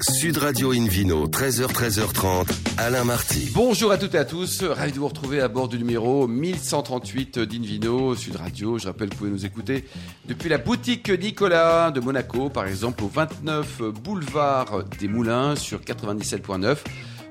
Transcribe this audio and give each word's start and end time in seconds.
Sud 0.00 0.38
Radio 0.38 0.72
Invino, 0.72 1.26
13h, 1.28 1.66
13h30, 1.66 2.46
Alain 2.78 3.04
Marty. 3.04 3.50
Bonjour 3.54 3.92
à 3.92 3.98
toutes 3.98 4.14
et 4.14 4.18
à 4.18 4.24
tous, 4.24 4.62
ravi 4.64 4.92
de 4.92 4.98
vous 4.98 5.06
retrouver 5.06 5.40
à 5.40 5.48
bord 5.48 5.68
du 5.68 5.76
numéro 5.76 6.26
1138 6.26 7.38
d'Invino, 7.38 8.16
Sud 8.16 8.36
Radio. 8.36 8.78
Je 8.78 8.86
rappelle 8.86 9.10
que 9.10 9.14
vous 9.14 9.18
pouvez 9.18 9.30
nous 9.30 9.44
écouter 9.44 9.84
depuis 10.26 10.48
la 10.48 10.58
boutique 10.58 11.10
Nicolas 11.10 11.90
de 11.90 12.00
Monaco, 12.00 12.48
par 12.48 12.66
exemple 12.66 13.04
au 13.04 13.08
29 13.08 13.82
boulevard 14.02 14.84
des 14.98 15.08
Moulins 15.08 15.56
sur 15.56 15.80
97.9. 15.80 16.78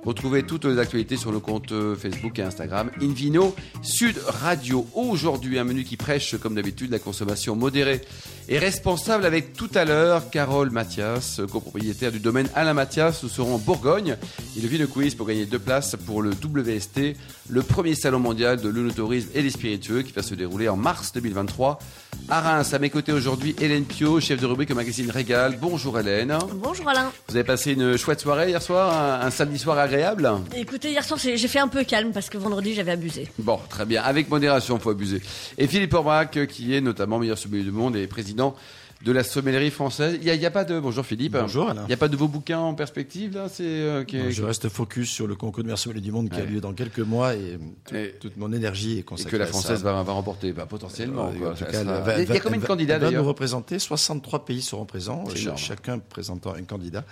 Retrouvez 0.04 0.41
toutes 0.41 0.65
les 0.65 0.79
actualités 0.79 1.15
sur 1.15 1.31
nos 1.31 1.39
comptes 1.39 1.71
euh, 1.73 1.95
Facebook 1.95 2.39
et 2.39 2.41
Instagram. 2.41 2.89
Invino 3.01 3.54
Sud 3.83 4.20
Radio. 4.25 4.88
Aujourd'hui, 4.95 5.59
un 5.59 5.63
menu 5.63 5.83
qui 5.83 5.95
prêche, 5.95 6.36
comme 6.38 6.55
d'habitude, 6.55 6.89
la 6.89 6.97
consommation 6.97 7.55
modérée 7.55 8.01
et 8.50 8.57
responsable 8.57 9.25
avec 9.25 9.54
tout 9.54 9.69
à 9.75 9.86
l'heure 9.86 10.32
Carole 10.32 10.71
Mathias, 10.71 11.39
copropriétaire 11.51 12.11
du 12.11 12.19
domaine 12.19 12.50
Alain 12.55 12.73
Mathias. 12.73 13.21
Nous 13.21 13.29
serons 13.29 13.55
en 13.55 13.57
Bourgogne. 13.59 14.18
Il 14.57 14.68
vit 14.68 14.79
le 14.79 14.87
quiz 14.87 15.14
pour 15.14 15.28
gagner 15.28 15.45
deux 15.45 15.59
places 15.59 15.95
pour 16.06 16.23
le 16.23 16.31
WST, 16.31 17.15
le 17.50 17.61
premier 17.61 17.93
salon 17.93 18.20
mondial 18.20 18.59
de 18.59 18.70
l'unotourisme 18.70 19.29
et 19.36 19.43
des 19.43 19.51
spiritueux 19.51 20.01
qui 20.01 20.14
va 20.14 20.23
se 20.23 20.33
dérouler 20.33 20.68
en 20.68 20.78
mars 20.78 21.14
2023 21.14 21.78
à 22.29 22.42
Reims. 22.42 22.73
À 22.73 22.79
mes 22.79 22.89
côtés 22.89 23.11
aujourd'hui, 23.11 23.56
Hélène 23.61 23.86
Pio, 23.86 24.20
chef 24.20 24.42
de 24.42 24.47
rubrique 24.47 24.71
au 24.71 24.75
magazine 24.75 25.11
Régal. 25.11 25.57
Bonjour 25.61 26.00
Hélène. 26.00 26.37
Bonjour 26.56 26.89
Alain. 26.89 27.11
Vous 27.28 27.36
avez 27.36 27.45
passé 27.45 27.73
une 27.73 27.97
chouette 27.97 28.20
soirée 28.20 28.50
hier 28.50 28.61
soir, 28.61 29.21
un, 29.21 29.28
un 29.28 29.29
samedi 29.29 29.59
soir 29.59 29.78
agréable 29.95 30.29
Écoutez, 30.55 30.91
hier 30.91 31.04
soir, 31.04 31.19
j'ai 31.19 31.37
fait 31.47 31.59
un 31.59 31.68
peu 31.68 31.83
calme 31.83 32.11
parce 32.13 32.30
que 32.30 32.38
vendredi, 32.38 32.73
j'avais 32.73 32.91
abusé. 32.91 33.27
Bon, 33.39 33.59
très 33.69 33.86
bien. 33.86 34.02
Avec 34.03 34.30
modération, 34.30 34.80
faut 34.80 34.89
abuser. 34.89 35.22
Et 35.58 35.67
Philippe 35.67 35.94
Orbrac, 35.94 36.38
euh, 36.38 36.45
qui 36.45 36.73
est 36.73 36.81
notamment 36.81 37.19
meilleur 37.19 37.38
sommelier 37.38 37.64
du 37.64 37.72
monde 37.72 37.95
et 37.97 38.08
président 38.08 38.55
de 39.03 39.11
la 39.11 39.23
sommellerie 39.23 39.72
française. 39.72 40.16
Il 40.22 40.25
n'y 40.25 40.30
a, 40.30 40.36
il 40.36 40.41
y 40.41 40.45
a 40.45 40.52
pas 40.52 40.64
de... 40.64 40.80
Bonjour 40.80 41.03
Philippe. 41.05 41.33
Bonjour, 41.33 41.69
Alain. 41.69 41.81
Il 41.86 41.88
n'y 41.88 41.94
a 41.94 41.97
pas 41.97 42.08
de 42.08 42.16
vos 42.16 42.27
bouquins 42.27 42.59
en 42.59 42.73
perspective, 42.75 43.33
là 43.36 43.47
c'est, 43.50 43.64
euh, 43.66 44.03
qui 44.03 44.31
Je 44.31 44.44
reste 44.44 44.69
focus 44.69 45.09
sur 45.09 45.25
le 45.27 45.36
concours 45.36 45.64
de 45.64 45.67
meilleur 45.67 45.80
sommelier 45.80 46.02
du 46.02 46.11
monde 46.11 46.30
qui 46.30 46.39
a 46.39 46.45
lieu 46.45 46.61
dans 46.61 46.73
quelques 46.73 47.00
mois 47.00 47.33
et, 47.33 47.58
tout- 47.86 47.95
Et- 47.95 48.16
toute 48.22 48.38
mon 48.38 48.53
énergie 48.53 48.98
est 48.98 49.00
Et 49.00 49.03
consacrée 49.03 49.31
que 49.31 49.38
la 49.38 49.45
à 49.45 49.48
française 49.48 49.80
ça. 49.81 49.92
va, 49.92 50.03
va 50.03 50.14
remporter, 50.14 50.53
bah, 50.53 50.67
potentiellement. 50.70 51.31
Euh, 51.36 51.38
quoi. 51.39 51.50
en 51.50 51.53
tout 51.53 51.58
Ça 51.59 51.66
cas, 51.66 51.81
sera- 51.81 51.98
elle 51.98 52.03
va- 52.05 52.14
il 52.22 52.28
y 52.28 52.31
a 52.31 52.33
va- 52.36 52.39
combien 52.42 52.59
de 52.59 52.66
candidats 52.66 53.00
va 53.00 53.09
nous 53.11 53.23
représenter. 53.23 53.80
63 53.80 54.45
pays 54.45 54.61
seront 54.61 54.86
présents, 54.86 55.23
et 55.36 55.58
chacun 55.58 55.98
présentant 56.00 56.53
un 56.53 56.61
candidat. 56.64 57.03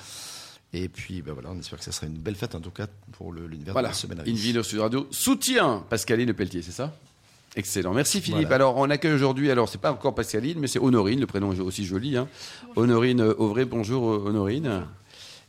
Et 0.73 0.87
puis, 0.87 1.21
ben 1.21 1.33
voilà, 1.33 1.49
on 1.51 1.59
espère 1.59 1.79
que 1.79 1.85
ça 1.85 1.91
sera 1.91 2.07
une 2.07 2.17
belle 2.17 2.35
fête 2.35 2.53
en 2.53 2.61
tout 2.61 2.69
cas 2.69 2.87
pour 3.13 3.33
l'univers 3.33 3.73
Voilà, 3.73 3.89
de 3.89 3.93
la 3.93 3.97
sommellerie. 3.97 4.31
Invino 4.31 4.61
Sud 4.61 4.79
Radio 4.79 5.07
soutient 5.09 5.83
Pascaline 5.89 6.31
Pelletier, 6.33 6.61
c'est 6.61 6.71
ça? 6.71 6.93
Excellent. 7.55 7.93
Merci 7.93 8.21
Philippe. 8.21 8.41
Voilà. 8.41 8.55
Alors, 8.55 8.77
on 8.77 8.89
accueille 8.91 9.13
aujourd'hui, 9.13 9.49
alors 9.49 9.67
c'est 9.67 9.81
pas 9.81 9.91
encore 9.91 10.13
Pascaline, 10.13 10.59
mais 10.59 10.67
c'est 10.67 10.77
Honorine, 10.79 11.19
le 11.19 11.25
prénom 11.25 11.51
est 11.51 11.59
aussi 11.59 11.83
joli. 11.85 12.15
Hein. 12.15 12.27
Honorine 12.75 13.21
euh, 13.21 13.33
Auvray, 13.39 13.65
bonjour 13.65 14.11
euh, 14.11 14.23
Honorine. 14.27 14.85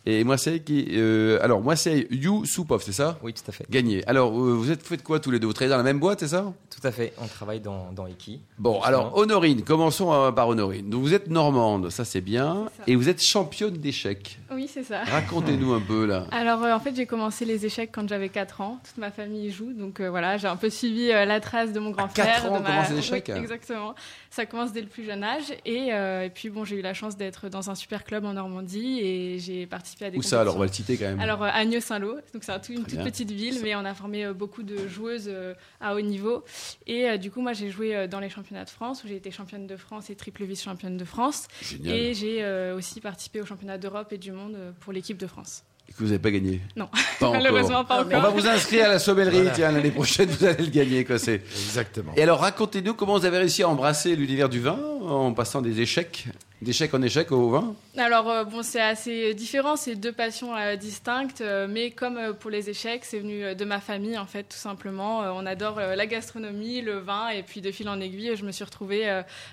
Et 0.06 0.24
moi 0.24 0.38
c'est 0.38 0.60
qui 0.60 0.86
euh, 0.92 1.38
Alors, 1.42 1.60
moi 1.60 1.76
c'est 1.76 2.06
You 2.10 2.44
Soupov, 2.46 2.82
c'est 2.82 2.92
ça 2.92 3.18
Oui, 3.22 3.34
tout 3.34 3.42
à 3.48 3.52
fait. 3.52 3.66
Gagné. 3.70 4.02
Alors, 4.08 4.30
euh, 4.32 4.52
vous 4.54 4.70
êtes 4.70 4.82
faites 4.82 5.02
quoi 5.02 5.20
tous 5.20 5.30
les 5.30 5.38
deux? 5.38 5.46
Vous 5.46 5.52
travaillez 5.52 5.70
dans 5.70 5.76
la 5.76 5.82
même 5.82 6.00
boîte, 6.00 6.20
c'est 6.20 6.28
ça? 6.28 6.52
Tout 6.70 6.86
à 6.86 6.90
fait. 6.90 7.12
On 7.18 7.26
travaille 7.26 7.60
dans, 7.60 7.92
dans 7.92 8.06
Iki. 8.06 8.40
Bon, 8.58 8.74
Justement. 8.74 8.86
alors 8.86 9.16
Honorine, 9.18 9.62
commençons 9.62 10.12
euh, 10.12 10.32
par 10.32 10.48
Honorine. 10.48 10.88
Donc, 10.88 11.02
vous 11.02 11.12
êtes 11.12 11.28
normande, 11.28 11.90
ça 11.90 12.04
c'est 12.06 12.22
bien, 12.22 12.68
ça. 12.78 12.84
et 12.86 12.96
vous 12.96 13.08
êtes 13.10 13.22
championne 13.22 13.74
d'échecs. 13.76 14.38
Oui, 14.50 14.68
c'est 14.72 14.82
ça. 14.84 15.02
Racontez-nous 15.04 15.72
un 15.74 15.80
peu 15.80 16.06
là. 16.06 16.26
Alors, 16.32 16.62
euh, 16.64 16.72
en 16.72 16.80
fait, 16.80 16.94
j'ai 16.96 17.06
commencé 17.06 17.44
les 17.44 17.66
échecs 17.66 17.90
quand 17.92 18.08
j'avais 18.08 18.30
4 18.30 18.62
ans. 18.62 18.80
Toute 18.82 18.96
ma 18.98 19.10
famille 19.10 19.46
y 19.48 19.50
joue. 19.50 19.72
Donc, 19.74 20.00
euh, 20.00 20.08
voilà, 20.08 20.38
j'ai 20.38 20.48
un 20.48 20.56
peu 20.56 20.70
suivi 20.70 21.10
euh, 21.12 21.24
la 21.26 21.40
trace 21.40 21.72
de 21.72 21.78
mon 21.80 21.90
grand 21.90 22.08
frère. 22.08 22.24
quatre 22.26 22.46
ans, 22.46 22.58
de 22.58 22.62
on 22.62 22.66
commence 22.66 22.90
les 22.90 22.98
échecs 22.98 23.30
Oui, 23.34 23.38
exactement. 23.40 23.94
Ça 24.30 24.46
commence 24.46 24.72
dès 24.72 24.80
le 24.80 24.86
plus 24.86 25.04
jeune 25.04 25.22
âge. 25.22 25.52
Et, 25.66 25.92
euh, 25.92 26.24
et 26.24 26.30
puis, 26.30 26.48
bon, 26.48 26.64
j'ai 26.64 26.76
eu 26.78 26.82
la 26.82 26.94
chance 26.94 27.16
d'être 27.16 27.48
dans 27.50 27.68
un 27.68 27.74
super 27.74 28.02
club 28.04 28.24
en 28.24 28.32
Normandie 28.32 29.00
et 29.00 29.38
j'ai 29.38 29.66
participé 29.66 29.89
à 30.00 30.10
des 30.10 30.18
Où 30.18 30.22
ça 30.22 30.40
alors 30.40 30.56
On 30.56 30.58
va 30.58 30.66
le 30.66 30.72
citer 30.72 30.96
quand 30.96 31.04
même. 31.06 31.20
Alors, 31.20 31.42
euh, 31.42 31.48
Agneau-Saint-Lô. 31.52 32.14
Donc, 32.32 32.42
c'est 32.44 32.52
un 32.52 32.58
tout- 32.58 32.72
une 32.72 32.82
Très 32.82 32.90
toute 32.90 32.94
bien. 33.00 33.04
petite 33.04 33.30
ville, 33.30 33.58
mais 33.62 33.74
on 33.74 33.84
a 33.84 33.94
formé 33.94 34.24
euh, 34.24 34.32
beaucoup 34.32 34.62
de 34.62 34.88
joueuses 34.88 35.26
euh, 35.28 35.54
à 35.80 35.94
haut 35.94 36.00
niveau. 36.00 36.44
Et 36.86 37.08
euh, 37.08 37.16
du 37.16 37.30
coup, 37.30 37.40
moi, 37.40 37.52
j'ai 37.52 37.70
joué 37.70 37.94
euh, 37.94 38.06
dans 38.06 38.20
les 38.20 38.30
championnats 38.30 38.64
de 38.64 38.70
France 38.70 39.04
où 39.04 39.08
j'ai 39.08 39.16
été 39.16 39.30
championne 39.30 39.66
de 39.66 39.76
France 39.76 40.10
et 40.10 40.14
triple 40.16 40.44
vice-championne 40.44 40.96
de 40.96 41.04
France. 41.04 41.48
Génial. 41.62 41.94
Et 41.96 42.14
j'ai 42.14 42.42
euh, 42.42 42.76
aussi 42.76 43.00
participé 43.00 43.40
aux 43.40 43.46
championnats 43.46 43.78
d'Europe 43.78 44.12
et 44.12 44.18
du 44.18 44.32
monde 44.32 44.54
euh, 44.56 44.70
pour 44.80 44.92
l'équipe 44.92 45.16
de 45.18 45.26
France. 45.26 45.64
Et 45.88 45.92
que 45.92 45.98
vous 45.98 46.04
n'avez 46.06 46.18
pas 46.20 46.30
gagné 46.30 46.60
Non. 46.76 46.88
Pas 47.18 47.26
encore. 47.28 47.32
Malheureusement, 47.32 47.84
pas 47.84 48.02
On 48.02 48.04
va 48.04 48.18
encore. 48.20 48.32
vous 48.36 48.46
inscrire 48.46 48.84
à 48.86 48.88
la 48.90 48.98
sommellerie, 49.00 49.38
Voilà. 49.38 49.50
tiens, 49.50 49.72
l'année 49.72 49.90
prochaine, 49.90 50.28
vous 50.28 50.44
allez 50.44 50.64
le 50.64 50.70
gagner. 50.70 51.04
Quoi, 51.04 51.18
c'est... 51.18 51.34
Exactement. 51.34 52.12
Et 52.16 52.22
alors, 52.22 52.38
racontez-nous 52.38 52.94
comment 52.94 53.18
vous 53.18 53.24
avez 53.24 53.38
réussi 53.38 53.64
à 53.64 53.68
embrasser 53.68 54.14
l'univers 54.14 54.48
du 54.48 54.60
vin 54.60 54.78
en 55.02 55.32
passant 55.34 55.62
des 55.62 55.80
échecs, 55.80 56.26
d'échec 56.62 56.92
en 56.94 57.02
échec 57.02 57.32
au 57.32 57.50
vin 57.50 57.74
Alors, 57.96 58.28
euh, 58.28 58.44
bon, 58.44 58.62
c'est 58.62 58.80
assez 58.80 59.34
différent, 59.34 59.76
c'est 59.76 59.96
deux 59.96 60.12
passions 60.12 60.54
euh, 60.56 60.76
distinctes, 60.76 61.40
euh, 61.40 61.66
mais 61.68 61.90
comme 61.90 62.34
pour 62.38 62.50
les 62.50 62.68
échecs, 62.68 63.04
c'est 63.04 63.18
venu 63.18 63.54
de 63.54 63.64
ma 63.64 63.80
famille, 63.80 64.18
en 64.18 64.26
fait, 64.26 64.44
tout 64.44 64.58
simplement. 64.58 65.20
On 65.36 65.46
adore 65.46 65.80
la 65.80 66.06
gastronomie, 66.06 66.82
le 66.82 66.98
vin, 66.98 67.28
et 67.28 67.42
puis 67.42 67.60
de 67.60 67.70
fil 67.70 67.88
en 67.88 68.00
aiguille, 68.00 68.36
je 68.36 68.44
me 68.44 68.52
suis 68.52 68.64
retrouvée 68.64 69.08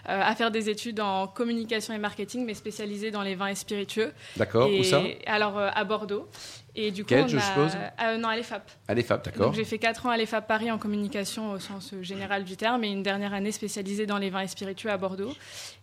à 0.06 0.35
faire 0.35 0.51
des 0.51 0.69
études 0.69 1.00
en 1.00 1.28
communication 1.28 1.94
et 1.94 1.97
marketing, 1.97 2.46
mais 2.46 2.53
spécialisée 2.53 3.12
dans 3.12 3.22
les 3.22 3.35
vins 3.35 3.47
et 3.47 3.56
spiritueux. 3.56 4.12
D'accord 4.35 4.69
Où 4.69 4.84
ça? 4.84 5.03
Alors, 5.25 5.57
à 5.57 5.84
Bordeaux. 5.84 6.28
Et 6.80 6.92
du 6.92 7.04
coup, 7.04 7.14
on 7.16 7.28
je 7.28 7.38
a- 7.38 7.42
suppose 7.42 7.72
euh, 8.02 8.18
Non, 8.18 8.30
à 8.30 8.36
l'EFAP. 8.36 8.70
À 8.88 8.94
l'EFAP, 8.94 9.26
d'accord. 9.26 9.48
Donc 9.48 9.56
j'ai 9.56 9.64
fait 9.66 9.80
4 9.80 10.06
ans 10.06 10.10
à 10.12 10.18
l'EFAP 10.18 10.48
Paris 10.48 10.70
en 10.72 10.78
communication 10.78 11.52
au 11.54 11.60
sens 11.60 11.94
général 12.02 12.44
du 12.44 12.56
terme 12.56 12.84
et 12.84 12.90
une 12.90 13.02
dernière 13.02 13.34
année 13.34 13.52
spécialisée 13.52 14.06
dans 14.06 14.20
les 14.20 14.30
vins 14.30 14.42
et 14.42 14.48
spiritueux 14.48 14.92
à 14.92 14.98
Bordeaux. 14.98 15.34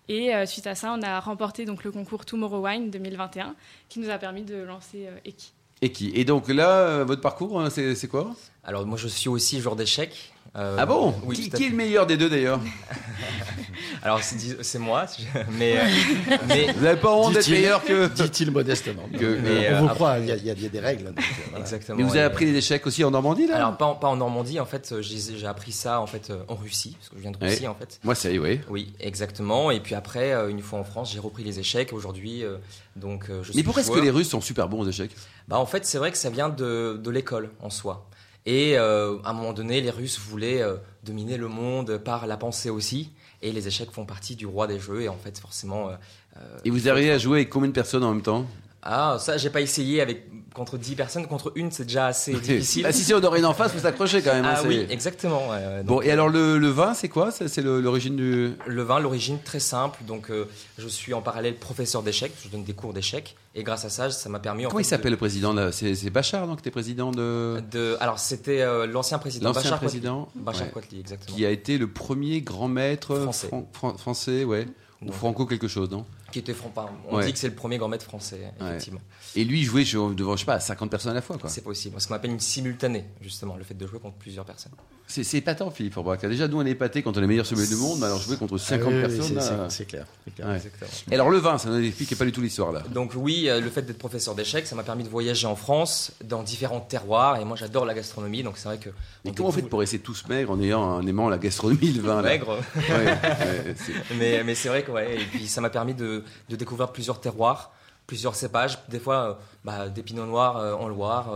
Et 0.09 0.33
euh, 0.35 0.47
suite 0.47 0.69
à 0.69 0.75
ça, 0.77 0.95
on 0.97 1.03
a 1.03 1.19
remporté 1.19 1.65
donc 1.65 1.83
le 1.83 1.91
concours 1.91 2.25
Tomorrow 2.25 2.65
Wine 2.67 2.91
2021 2.91 3.57
qui 3.89 3.99
nous 3.99 4.09
a 4.11 4.19
permis 4.19 4.43
de 4.45 4.55
lancer 4.57 5.07
euh, 5.09 5.17
Eki. 5.25 5.53
Et 5.83 5.91
qui 5.91 6.13
Et 6.15 6.25
donc 6.25 6.49
là, 6.49 6.71
euh, 6.71 7.05
votre 7.05 7.21
parcours, 7.21 7.61
hein, 7.61 7.71
c'est 7.71 8.07
quoi? 8.09 8.31
Alors, 8.63 8.87
moi, 8.87 8.97
je 8.97 9.09
suis 9.09 9.29
aussi 9.29 9.61
joueur 9.61 9.75
d'échecs. 9.77 10.33
Euh, 10.57 10.77
Ah 10.79 10.87
bon 10.87 11.15
Oui, 11.25 11.51
qui, 11.51 11.65
est 11.65 11.69
le 11.69 11.75
meilleur 11.77 12.07
des 12.07 12.17
deux 12.17 12.29
d'ailleurs 12.31 12.61
Alors, 14.03 14.21
c'est 14.23 14.79
moi. 14.79 15.07
Mais, 15.53 15.79
euh, 15.79 15.83
mais 16.49 16.73
Vous 16.73 16.85
n'avez 16.85 17.01
pas 17.01 17.11
honte 17.13 17.33
d'être 17.33 17.49
meilleur 17.49 17.83
que. 17.83 18.09
Dit-il 18.09 18.51
modestement. 18.51 19.09
Que- 19.19 19.39
mais, 19.43 19.71
on 19.71 19.77
euh, 19.77 19.79
vous 19.79 19.85
après- 19.87 19.95
croit, 19.95 20.19
il 20.19 20.27
y, 20.27 20.33
a- 20.33 20.37
il 20.37 20.63
y 20.65 20.69
des 20.69 20.81
règles. 20.81 21.05
donc, 21.07 21.19
euh, 21.19 21.23
voilà. 21.51 21.61
exactement. 21.65 21.97
Mais 21.99 22.05
vous 22.05 22.11
avez 22.11 22.21
appris 22.25 22.45
les 22.45 22.57
échecs 22.57 22.87
aussi 22.87 23.03
en 23.03 23.11
Normandie 23.11 23.47
là 23.47 23.57
Alors, 23.57 23.77
pas 23.79 23.87
en, 23.87 23.95
pas 23.95 24.09
en 24.09 24.17
Normandie, 24.17 24.61
en 24.61 24.67
fait. 24.67 24.93
euh, 24.93 25.01
J'ai 25.03 25.47
appris 25.47 25.73
ça 25.73 26.01
en 26.01 26.07
fait 26.07 26.29
euh, 26.31 26.43
en 26.49 26.55
Russie, 26.55 26.97
parce 26.99 27.09
que 27.09 27.17
je 27.17 27.23
viens 27.23 27.31
de. 27.31 27.39
Russie, 27.39 27.67
en 27.67 27.75
fait. 27.75 27.99
Moi, 28.05 28.15
c'est 28.15 28.39
oui. 28.39 28.61
Oui, 28.69 28.93
exactement. 29.01 29.71
Et 29.71 29.81
puis 29.81 29.95
après, 29.95 30.33
euh, 30.33 30.51
une 30.51 30.61
fois 30.61 30.79
en 30.79 30.85
France, 30.85 31.11
j'ai 31.13 31.19
repris 31.19 31.43
les 31.43 31.59
échecs. 31.59 31.93
Aujourd'hui, 31.93 32.45
euh, 32.45 32.59
donc, 32.97 33.31
euh, 33.31 33.43
je 33.43 33.51
suis 33.53 33.57
Mais 33.57 33.63
pourquoi 33.63 33.83
est-ce 33.83 33.91
que 33.91 33.99
les 34.01 34.11
Russes 34.11 34.29
sont 34.29 34.41
super 34.43 34.69
bons 34.69 34.81
aux 34.81 34.89
échecs? 34.89 35.13
Bah 35.49 35.59
en 35.59 35.67
fait, 35.67 35.85
c'est 35.87 35.99
vrai 35.99 36.11
que 36.11 36.19
ça 36.19 36.31
vient 36.31 36.49
de, 36.51 37.01
de 37.03 37.11
l'école 37.11 37.51
en 37.63 37.71
soi. 37.71 38.07
Et 38.47 38.77
euh, 38.77 39.17
à 39.25 39.31
un 39.31 39.33
moment 39.33 39.53
donné, 39.53 39.81
les 39.81 39.91
Russes 39.91 40.19
voulaient 40.19 40.61
euh, 40.63 40.77
dominer 41.03 41.37
le 41.37 41.49
monde 41.49 41.99
par 41.99 42.27
la 42.27 42.37
pensée 42.37 42.71
aussi. 42.71 43.11
Et 43.41 43.53
les 43.53 43.67
échecs 43.69 43.91
font 43.91 44.05
partie 44.07 44.37
du 44.37 44.47
roi 44.47 44.67
des 44.67 44.79
jeux. 44.79 45.03
Et 45.03 45.09
en 45.09 45.17
fait, 45.17 45.39
forcément. 45.39 45.91
euh, 46.37 46.59
Et 46.65 46.71
vous 46.71 46.89
arrivez 46.89 47.11
à 47.11 47.19
jouer 47.19 47.39
avec 47.39 47.51
combien 47.51 47.69
de 47.69 47.75
personnes 47.75 48.05
en 48.05 48.13
même 48.13 48.23
temps? 48.23 48.47
Ah, 48.83 49.17
ça, 49.19 49.39
j'ai 49.39 49.49
pas 49.51 49.63
essayé 49.63 50.03
avec 50.03 50.27
contre 50.55 50.79
10 50.79 50.95
personnes. 50.95 51.27
Contre 51.27 51.53
une, 51.57 51.71
c'est 51.71 51.85
déjà 51.85 52.07
assez 52.07 52.33
difficile. 52.33 52.87
Ah, 52.87 52.93
si 52.93 53.03
c'est 53.03 53.13
Honorine 53.13 53.45
en 53.45 53.53
face, 53.53 53.73
vous 53.75 53.81
s'accrochez 53.81 54.23
quand 54.23 54.33
même. 54.33 54.45
hein, 54.45 54.55
Ah 54.57 54.63
oui, 54.67 54.87
exactement. 54.89 55.43
Bon, 55.85 56.01
et 56.01 56.11
alors 56.11 56.29
le, 56.29 56.57
le 56.59 56.69
vin, 56.69 56.95
c'est 56.95 57.09
quoi? 57.11 57.31
C'est 57.33 57.59
l'origine 57.63 58.17
du. 58.17 58.53
Le 58.67 58.83
vin, 58.83 59.01
l'origine 59.01 59.39
très 59.45 59.61
simple. 59.61 59.99
Donc, 60.07 60.31
euh, 60.31 60.49
je 60.79 60.89
suis 60.89 61.13
en 61.13 61.21
parallèle 61.21 61.57
professeur 61.57 62.03
d'échecs. 62.03 62.33
Je 62.45 62.49
donne 62.49 62.65
des 62.65 62.73
cours 62.73 62.93
d'échecs. 62.95 63.37
Et 63.57 63.63
grâce 63.63 63.85
à 63.85 63.89
ça, 63.91 64.11
ça 64.11 64.29
m'a 64.29 64.39
permis. 64.41 64.65
en 64.67 64.69
Comment 64.71 64.81
il 64.81 64.85
s'appelle 64.85 65.13
le 65.13 65.17
président 65.17 65.55
C'est 65.73 66.11
Bachar, 66.11 66.47
donc, 66.47 66.57
qui 66.57 66.63
était 66.63 66.71
président 66.71 67.11
de. 67.11 67.61
de, 67.71 67.97
Alors, 68.01 68.19
c'était 68.19 68.63
euh, 68.63 68.87
l'ancien 68.87 69.19
président. 69.19 69.49
L'ancien 69.49 69.63
Bachar 69.63 69.79
président, 69.79 70.25
Quatli. 70.25 70.41
Bachar 70.45 70.63
ouais. 70.67 70.73
Quatli, 70.73 71.01
exactement. 71.01 71.37
Qui 71.37 71.45
a 71.47 71.51
été 71.51 71.79
le 71.79 71.89
premier 71.89 72.41
grand 72.41 72.69
maître 72.69 73.17
Français. 73.17 73.49
fran- 73.49 73.69
fran- 73.73 73.95
français, 73.99 74.45
ouais. 74.45 74.67
Ou 75.07 75.13
franco 75.13 75.45
quelque 75.45 75.69
chose, 75.69 75.91
non? 75.91 76.07
Qui 76.35 76.41
était 76.41 76.53
franc. 76.53 76.73
On 77.09 77.19
Ouais. 77.19 77.27
dit 77.27 77.33
que 77.33 77.39
c'est 77.39 77.47
le 77.47 77.55
premier 77.55 77.79
grand 77.79 77.87
maître 77.87 78.05
français, 78.05 78.41
Ouais. 78.61 78.67
effectivement. 78.71 78.99
Et 79.37 79.45
lui, 79.45 79.61
il 79.61 79.65
jouait 79.65 79.85
je- 79.85 80.13
devant, 80.15 80.35
je 80.35 80.41
sais 80.41 80.45
pas, 80.47 80.59
50 80.59 80.91
personnes 80.91 81.13
à 81.13 81.15
la 81.15 81.23
fois, 81.23 81.39
quoi. 81.39 81.49
C'est 81.49 81.61
possible. 81.63 81.95
Ce 82.01 82.09
qu'on 82.09 82.15
appelle 82.15 82.33
une 82.33 82.41
simultanée, 82.41 83.05
justement, 83.21 83.55
le 83.57 83.63
fait 83.63 83.75
de 83.75 83.87
jouer 83.87 84.01
contre 84.01 84.17
plusieurs 84.17 84.45
personnes. 84.45 84.73
C'est 85.07 85.23
épatant, 85.35 85.71
Philippe 85.71 85.93
Forbach. 85.95 86.21
Déjà, 86.23 86.49
nous, 86.49 86.59
on 86.61 86.67
est 86.67 86.71
épaté 86.71 87.03
quand 87.03 87.13
on 87.13 87.19
est 87.19 87.21
les 87.21 87.27
meilleurs 87.29 87.45
sommeliers 87.47 87.69
du 87.69 87.77
monde, 87.77 87.99
mais 88.01 88.07
alors 88.07 88.19
jouer 88.19 88.37
contre 88.37 88.57
50 88.59 88.89
Ah 88.91 88.97
oui, 88.97 89.01
personnes. 89.17 89.41
c'est- 89.41 89.77
C'est 89.77 89.85
clair. 89.85 90.07
clair. 90.35 90.49
Ouais. 90.49 90.57
Exactement. 90.57 90.91
Et 91.11 91.15
alors, 91.15 91.31
le 91.31 91.39
vin, 91.39 91.57
ça 91.59 91.69
nous 91.69 91.79
explique 91.85 92.17
pas 92.19 92.25
du 92.25 92.33
tout 92.33 92.41
l'histoire, 92.41 92.73
là. 92.73 92.83
Donc 92.93 93.13
oui, 93.15 93.49
euh, 93.49 93.61
le 93.61 93.71
fait 93.71 93.83
d'être 93.83 93.99
professeur 93.99 94.35
d'échecs, 94.35 94.67
ça 94.67 94.75
m'a 94.75 94.83
permis 94.83 95.05
de 95.05 95.09
voyager 95.11 95.47
en 95.47 95.55
France, 95.57 96.11
dans 96.25 96.43
différents 96.43 96.81
terroirs, 96.81 97.37
et 97.39 97.45
moi 97.45 97.57
j'adore 97.57 97.85
la 97.85 97.95
gastronomie, 97.95 98.43
donc 98.43 98.55
c'est 98.57 98.65
vrai 98.69 98.79
que... 98.79 98.89
Mais 99.25 99.31
on 99.31 99.35
comment 99.35 99.49
vous 99.51 99.53
faites 99.53 99.57
découvre- 99.65 99.71
pour 99.71 99.81
rester 99.81 99.99
tous 100.01 100.25
maigres 100.29 100.51
en, 100.53 100.61
ayant, 100.61 100.83
en 100.83 101.07
aimant 101.07 101.29
la 101.29 101.39
gastronomie, 101.39 101.93
le 101.93 102.01
vin 102.03 102.23
là? 102.23 102.31
Maigre. 102.31 102.59
Ouais, 102.75 102.83
ouais, 103.05 103.75
c'est- 103.77 104.15
mais 104.19 104.43
mais 104.43 104.55
c'est 104.55 104.69
vrai 104.69 104.83
que 104.85 104.91
ouais, 104.91 105.17
et 105.21 105.25
puis 105.27 105.47
ça 105.49 105.61
m'a 105.61 105.69
permis 105.71 105.93
de, 105.95 106.24
de 106.49 106.57
découvrir 106.57 106.93
plusieurs 106.93 107.21
terroirs, 107.21 107.73
plusieurs 108.07 108.35
cépages, 108.35 108.79
des 108.89 108.99
fois 109.01 109.31
euh, 109.31 109.35
bah, 109.65 109.89
des 109.89 110.03
pinots 110.03 110.27
noirs 110.27 110.57
euh, 110.59 110.75
en 110.75 110.89
Loire, 110.89 111.33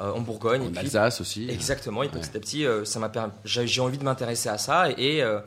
euh, 0.00 0.12
en 0.12 0.20
Bourgogne, 0.20 0.62
et 0.64 0.66
En 0.66 0.70
puis 0.70 0.80
Alsace 0.80 1.20
aussi. 1.20 1.48
Exactement, 1.48 2.02
et 2.02 2.08
petit 2.08 2.36
à 2.36 2.40
petit, 2.40 2.66
euh, 2.66 2.84
ça 2.84 2.98
m'a 2.98 3.08
permis- 3.08 3.32
j'ai 3.44 3.80
envie 3.80 3.98
de 3.98 4.04
m'intéresser 4.04 4.48
à 4.48 4.58
ça 4.58 4.90
et 4.90 5.22
euh, 5.22 5.40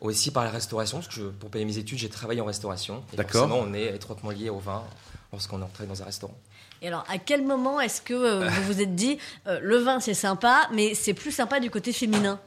aussi 0.00 0.30
par 0.30 0.44
la 0.44 0.50
restauration, 0.50 0.98
parce 0.98 1.08
que 1.08 1.14
je- 1.14 1.26
pour 1.28 1.48
payer 1.50 1.64
mes 1.64 1.78
études, 1.78 1.98
j'ai 1.98 2.08
travaillé 2.10 2.40
en 2.40 2.44
restauration. 2.44 3.04
Et 3.12 3.16
D'accord. 3.16 3.48
forcément, 3.48 3.60
on 3.60 3.72
est 3.72 3.94
étroitement 3.94 4.30
lié 4.30 4.50
au 4.50 4.58
vin 4.58 4.82
lorsqu'on 5.32 5.60
est 5.60 5.64
entré 5.64 5.86
dans 5.86 6.02
un 6.02 6.04
restaurant. 6.04 6.36
Et 6.82 6.88
alors, 6.88 7.04
à 7.08 7.18
quel 7.18 7.42
moment 7.46 7.80
est-ce 7.80 8.02
que 8.02 8.12
euh, 8.12 8.48
vous 8.48 8.62
vous 8.64 8.80
êtes 8.82 8.94
dit, 8.96 9.16
euh, 9.46 9.60
le 9.62 9.76
vin 9.78 10.00
c'est 10.00 10.14
sympa, 10.14 10.68
mais 10.74 10.94
c'est 10.94 11.14
plus 11.14 11.30
sympa 11.30 11.60
du 11.60 11.70
côté 11.70 11.92
féminin? 11.92 12.40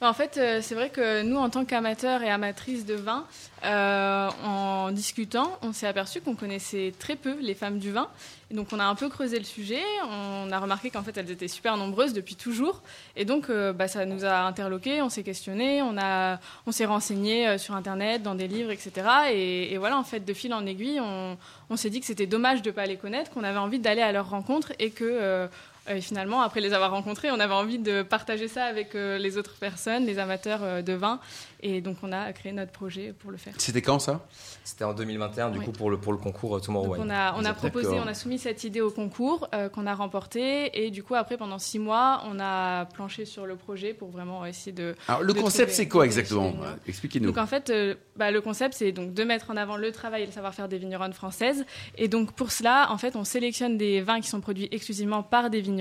En 0.00 0.12
fait, 0.12 0.36
euh, 0.36 0.58
c'est 0.60 0.74
vrai 0.74 0.90
que 0.90 1.22
nous, 1.22 1.36
en 1.36 1.48
tant 1.48 1.64
qu'amateurs 1.64 2.22
et 2.22 2.30
amatrices 2.30 2.84
de 2.84 2.94
vin, 2.94 3.24
euh, 3.64 4.28
en 4.44 4.90
discutant, 4.90 5.58
on 5.62 5.72
s'est 5.72 5.86
aperçu 5.86 6.20
qu'on 6.20 6.34
connaissait 6.34 6.92
très 6.98 7.16
peu 7.16 7.36
les 7.40 7.54
femmes 7.54 7.78
du 7.78 7.92
vin. 7.92 8.08
Et 8.50 8.54
donc, 8.54 8.68
on 8.72 8.80
a 8.80 8.84
un 8.84 8.96
peu 8.96 9.08
creusé 9.08 9.38
le 9.38 9.44
sujet. 9.44 9.82
On 10.10 10.50
a 10.50 10.58
remarqué 10.58 10.90
qu'en 10.90 11.02
fait, 11.02 11.16
elles 11.16 11.30
étaient 11.30 11.48
super 11.48 11.76
nombreuses 11.76 12.12
depuis 12.12 12.34
toujours. 12.34 12.82
Et 13.16 13.24
donc, 13.24 13.48
euh, 13.48 13.72
bah, 13.72 13.88
ça 13.88 14.04
nous 14.04 14.24
a 14.24 14.40
interloqués, 14.40 15.00
on 15.00 15.08
s'est 15.08 15.22
questionné, 15.22 15.80
on, 15.80 15.96
a, 15.96 16.38
on 16.66 16.72
s'est 16.72 16.86
renseigné 16.86 17.56
sur 17.56 17.74
Internet, 17.74 18.22
dans 18.22 18.34
des 18.34 18.48
livres, 18.48 18.72
etc. 18.72 18.92
Et, 19.32 19.78
voilà, 19.78 19.96
en 19.96 20.04
fait, 20.04 20.20
de 20.20 20.34
fil 20.34 20.52
en 20.52 20.66
aiguille, 20.66 21.00
on, 21.00 21.76
s'est 21.76 21.90
dit 21.90 22.00
que 22.00 22.06
c'était 22.06 22.26
dommage 22.26 22.62
de 22.62 22.70
ne 22.70 22.74
pas 22.74 22.86
les 22.86 22.96
connaître, 22.96 23.30
qu'on 23.30 23.44
avait 23.44 23.58
envie 23.58 23.78
d'aller 23.78 24.02
à 24.02 24.12
leur 24.12 24.28
rencontre 24.28 24.72
et 24.78 24.90
que. 24.90 25.48
Et 25.88 26.00
finalement, 26.00 26.40
après 26.40 26.60
les 26.60 26.72
avoir 26.72 26.90
rencontrés, 26.90 27.30
on 27.30 27.40
avait 27.40 27.54
envie 27.54 27.78
de 27.78 28.02
partager 28.02 28.48
ça 28.48 28.64
avec 28.64 28.94
euh, 28.94 29.18
les 29.18 29.36
autres 29.38 29.54
personnes, 29.58 30.06
les 30.06 30.18
amateurs 30.18 30.60
euh, 30.62 30.82
de 30.82 30.92
vin. 30.94 31.20
Et 31.60 31.80
donc, 31.80 31.96
on 32.02 32.12
a 32.12 32.32
créé 32.32 32.52
notre 32.52 32.72
projet 32.72 33.12
pour 33.18 33.30
le 33.30 33.36
faire. 33.38 33.54
C'était 33.58 33.80
quand 33.82 33.98
ça? 33.98 34.26
C'était 34.64 34.84
en 34.84 34.92
2021, 34.94 35.50
du 35.50 35.58
Oui. 35.58 35.64
coup, 35.66 35.72
pour 35.72 35.90
le, 35.90 35.98
pour 35.98 36.12
le 36.12 36.18
concours 36.18 36.56
euh, 36.56 36.60
Tomorrow 36.60 36.86
Donc 36.88 36.96
Wine. 36.98 37.06
on 37.06 37.10
a, 37.10 37.34
on 37.36 37.44
a 37.44 37.52
proposé, 37.54 37.88
on 37.98 38.06
a 38.06 38.14
soumis 38.14 38.38
cette 38.38 38.64
idée 38.64 38.80
au 38.80 38.90
concours 38.90 39.48
euh, 39.54 39.68
qu'on 39.68 39.86
a 39.86 39.94
remporté 39.94 40.84
et 40.84 40.90
du 40.90 41.02
coup 41.02 41.14
après 41.14 41.36
pendant 41.36 41.58
six 41.58 41.78
mois 41.78 42.22
on 42.26 42.38
a 42.40 42.86
planché 42.86 43.24
sur 43.24 43.44
le 43.46 43.56
projet 43.56 43.92
pour 43.94 44.08
vraiment 44.10 44.44
essayer 44.46 44.72
de. 44.72 44.94
Alors, 45.08 45.22
le 45.22 45.32
de 45.34 45.40
concept, 45.40 45.70
c'est 45.72 45.88
quoi 45.88 46.04
exactement? 46.06 46.50
une- 46.50 46.78
Expliquez-nous. 46.86 47.26
Donc 47.26 47.38
en 47.38 47.46
fait, 47.46 47.70
euh, 47.70 47.94
bah, 48.16 48.30
le 48.30 48.40
concept 48.40 48.74
c'est 48.74 48.92
donc 48.92 49.12
de 49.14 49.24
mettre 49.24 49.50
en 49.50 49.56
avant 49.56 49.76
le 49.76 49.92
travail 49.92 50.22
et 50.22 50.26
le 50.26 50.32
savoir-faire 50.32 50.68
des 50.68 50.78
vigneronnes 50.78 51.12
françaises. 51.12 51.64
Et 51.98 52.08
donc 52.08 52.32
pour 52.32 52.52
cela, 52.52 52.88
en 52.90 52.98
fait, 52.98 53.16
on 53.16 53.24
sélectionne 53.24 53.76
des 53.78 54.00
vins 54.00 54.20
qui 54.20 54.28
sont 54.28 54.40
produits 54.40 54.68
exclusivement 54.72 55.22
par 55.22 55.50
des 55.50 55.60
vigneronnes 55.60 55.73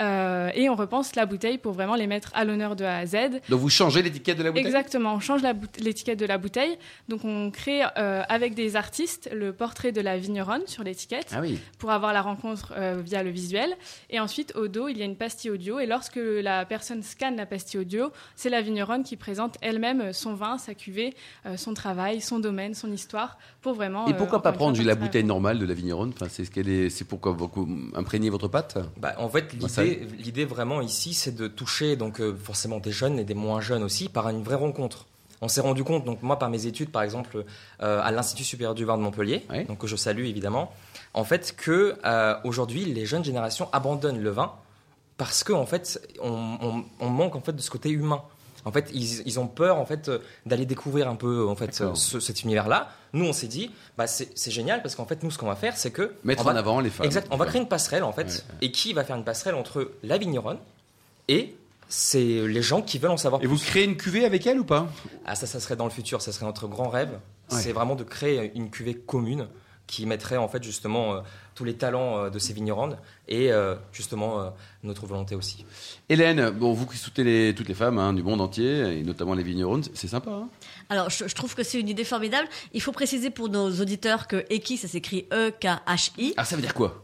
euh, 0.00 0.50
et 0.54 0.68
on 0.68 0.74
repense 0.74 1.14
la 1.14 1.26
bouteille 1.26 1.58
pour 1.58 1.72
vraiment 1.72 1.94
les 1.94 2.06
mettre 2.06 2.30
à 2.34 2.44
l'honneur 2.44 2.76
de 2.76 2.84
A 2.84 2.96
à 2.96 3.06
Z. 3.06 3.16
Donc, 3.48 3.60
vous 3.60 3.70
changez 3.70 4.02
l'étiquette 4.02 4.38
de 4.38 4.42
la 4.42 4.50
bouteille? 4.50 4.66
Exactement, 4.66 5.14
on 5.14 5.20
change 5.20 5.42
l'étiquette 5.78 6.18
de 6.18 6.26
la 6.26 6.38
bouteille. 6.38 6.76
Donc 7.08 7.24
on 7.24 7.50
crée 7.50 7.82
euh, 7.98 8.22
avec 8.28 8.54
des 8.54 8.76
artistes 8.76 9.30
le 9.32 9.52
portrait 9.52 9.92
de 9.92 10.00
la 10.00 10.16
vigneronne 10.18 10.62
sur 10.66 10.82
l'étiquette 10.82 11.32
Ah 11.32 11.40
oui. 11.40 11.58
pour 11.78 11.90
avoir 11.90 12.12
la 12.12 12.22
rencontre 12.22 12.72
euh, 12.76 13.00
via 13.04 13.22
le 13.22 13.30
visuel. 13.30 13.70
Et 14.10 14.20
ensuite, 14.20 14.54
au 14.56 14.68
dos, 14.68 14.88
il 14.88 14.98
y 14.98 15.02
a 15.02 15.04
une 15.04 15.16
pastille 15.16 15.50
audio. 15.50 15.78
Et 15.78 15.86
lorsque 15.86 16.20
la 16.22 16.64
personne 16.64 17.02
scanne 17.02 17.36
la 17.36 17.46
pastille 17.46 17.80
audio, 17.80 18.10
c'est 18.36 18.50
la 18.50 18.62
vigneronne 18.62 19.04
qui 19.04 19.16
présente 19.16 19.56
elle-même 19.60 20.12
son 20.12 20.34
vin, 20.34 20.58
sa 20.58 20.74
cuvée, 20.74 21.14
son 21.56 21.74
travail, 21.74 22.20
son 22.20 22.38
domaine, 22.38 22.74
son 22.74 22.90
histoire, 22.92 23.38
pour 23.60 23.74
vraiment. 23.74 24.06
Et 24.06 24.14
pourquoi 24.14 24.42
pas 24.42 24.52
prendre 24.52 24.80
la 24.82 24.94
bouteille 24.94 25.24
normale 25.24 25.58
de 25.58 25.66
la 25.66 25.74
vigneronne? 25.74 26.12
Enfin, 26.14 26.26
C'est 26.28 26.44
ce 26.44 26.50
qu'elle 26.50 26.68
est. 26.68 26.90
C'est 26.90 27.04
pourquoi 27.04 27.32
vous 27.32 27.50
imprégner 27.94 28.30
votre 28.30 28.48
pâte 28.48 28.78
Bah, 29.02 29.14
en 29.18 29.28
fait, 29.28 29.54
Bah, 29.58 29.68
l'idée, 30.18 30.44
vraiment 30.44 30.80
ici, 30.80 31.12
c'est 31.12 31.34
de 31.34 31.48
toucher 31.48 31.96
donc 31.96 32.20
euh, 32.20 32.34
forcément 32.42 32.78
des 32.78 32.92
jeunes 32.92 33.18
et 33.18 33.24
des 33.24 33.34
moins 33.34 33.60
jeunes 33.60 33.82
aussi 33.82 34.08
par 34.08 34.28
une 34.28 34.42
vraie 34.42 34.54
rencontre. 34.56 35.06
On 35.40 35.48
s'est 35.48 35.60
rendu 35.60 35.82
compte, 35.82 36.04
donc 36.04 36.22
moi 36.22 36.38
par 36.38 36.48
mes 36.50 36.66
études, 36.66 36.90
par 36.90 37.02
exemple, 37.02 37.44
euh, 37.82 38.00
à 38.00 38.12
l'Institut 38.12 38.44
supérieur 38.44 38.74
du 38.76 38.84
vin 38.84 38.96
de 38.96 39.02
Montpellier, 39.02 39.44
donc 39.64 39.78
que 39.78 39.88
je 39.88 39.96
salue 39.96 40.24
évidemment, 40.26 40.72
en 41.14 41.24
fait 41.24 41.54
que 41.56 41.96
euh, 42.04 42.36
aujourd'hui 42.44 42.84
les 42.84 43.06
jeunes 43.06 43.24
générations 43.24 43.68
abandonnent 43.72 44.22
le 44.22 44.30
vin 44.30 44.52
parce 45.16 45.42
que 45.42 45.52
en 45.52 45.66
fait 45.66 46.00
on, 46.22 46.30
on- 46.62 46.84
on 47.00 47.08
manque 47.10 47.34
en 47.34 47.40
fait 47.40 47.52
de 47.54 47.60
ce 47.60 47.70
côté 47.70 47.90
humain. 47.90 48.22
En 48.64 48.70
fait, 48.70 48.88
ils, 48.94 49.26
ils 49.26 49.40
ont 49.40 49.48
peur 49.48 49.78
en 49.78 49.84
fait 49.84 50.08
d'aller 50.46 50.64
découvrir 50.66 51.08
un 51.08 51.16
peu 51.16 51.48
en 51.48 51.56
fait 51.56 51.74
ce- 51.96 52.20
cet 52.20 52.44
univers-là. 52.44 52.88
Nous, 53.14 53.24
on 53.26 53.32
s'est 53.32 53.46
dit, 53.46 53.70
bah 53.98 54.06
c'est 54.06 54.50
génial 54.50 54.80
parce 54.82 54.94
qu'en 54.94 55.04
fait, 55.04 55.22
nous, 55.22 55.30
ce 55.30 55.36
qu'on 55.38 55.46
va 55.46 55.56
faire, 55.56 55.76
c'est 55.76 55.90
que 55.90 56.14
Mettre 56.24 56.44
va- 56.44 56.52
en 56.52 56.56
avant 56.56 56.80
les 56.80 56.88
femmes. 56.90 57.04
Exact. 57.06 57.26
On 57.30 57.36
va 57.36 57.44
créer 57.46 57.60
une 57.60 57.68
passerelle 57.68 58.04
en 58.04 58.12
fait. 58.12 58.24
Ouais. 58.24 58.56
Et 58.62 58.72
qui 58.72 58.92
va 58.94 59.04
faire 59.04 59.16
une 59.16 59.24
passerelle 59.24 59.54
entre 59.54 59.92
la 60.02 60.16
vigneronne 60.18 60.58
et 61.28 61.54
c'est 61.88 62.46
les 62.48 62.62
gens 62.62 62.80
qui 62.80 62.98
veulent 62.98 63.10
en 63.10 63.16
savoir 63.18 63.42
Et 63.42 63.46
vous 63.46 63.56
plus. 63.58 63.66
créez 63.66 63.84
une 63.84 63.96
cuvée 63.98 64.24
avec 64.24 64.46
elle 64.46 64.58
ou 64.58 64.64
pas? 64.64 64.88
Ah 65.26 65.34
ça, 65.34 65.46
ça 65.46 65.60
serait 65.60 65.76
dans 65.76 65.84
le 65.84 65.90
futur. 65.90 66.22
Ça 66.22 66.32
serait 66.32 66.46
notre 66.46 66.66
grand 66.68 66.88
rêve. 66.88 67.10
Ouais. 67.50 67.60
C'est 67.60 67.72
vraiment 67.72 67.96
de 67.96 68.04
créer 68.04 68.50
une 68.54 68.70
cuvée 68.70 68.94
commune 68.94 69.46
qui 69.86 70.06
mettrait 70.06 70.38
en 70.38 70.48
fait 70.48 70.62
justement 70.62 71.16
euh, 71.16 71.20
tous 71.54 71.64
les 71.64 71.74
talents 71.74 72.18
euh, 72.24 72.30
de 72.30 72.38
ces 72.38 72.52
vigneronnes 72.52 72.96
et 73.28 73.52
euh, 73.52 73.74
justement 73.92 74.40
euh, 74.40 74.50
notre 74.82 75.06
volonté 75.06 75.34
aussi. 75.34 75.64
Hélène, 76.08 76.50
bon, 76.50 76.72
vous 76.72 76.86
qui 76.86 76.96
soutenez 76.96 77.24
les- 77.48 77.54
toutes 77.54 77.68
les 77.68 77.74
femmes 77.74 77.98
hein, 77.98 78.12
du 78.12 78.22
monde 78.22 78.40
entier, 78.40 78.98
et 78.98 79.02
notamment 79.02 79.34
les 79.34 79.42
vigneronnes, 79.42 79.84
c'est 79.94 80.08
sympa. 80.08 80.30
Hein? 80.30 80.48
Alors, 80.88 81.10
je, 81.10 81.26
je 81.28 81.34
trouve 81.34 81.54
que 81.54 81.62
c'est 81.62 81.78
une 81.80 81.88
idée 81.88 82.04
formidable. 82.04 82.48
Il 82.72 82.80
faut 82.82 82.92
préciser 82.92 83.30
pour 83.30 83.48
nos 83.48 83.70
auditeurs 83.80 84.26
que 84.26 84.44
Eki, 84.50 84.76
ça 84.76 84.88
s'écrit 84.88 85.26
E 85.32 85.48
E-K-H-I. 85.48 86.34
ah, 86.36 86.44
ça 86.44 86.56
veut 86.56 86.62
dire 86.62 86.74
quoi? 86.74 87.02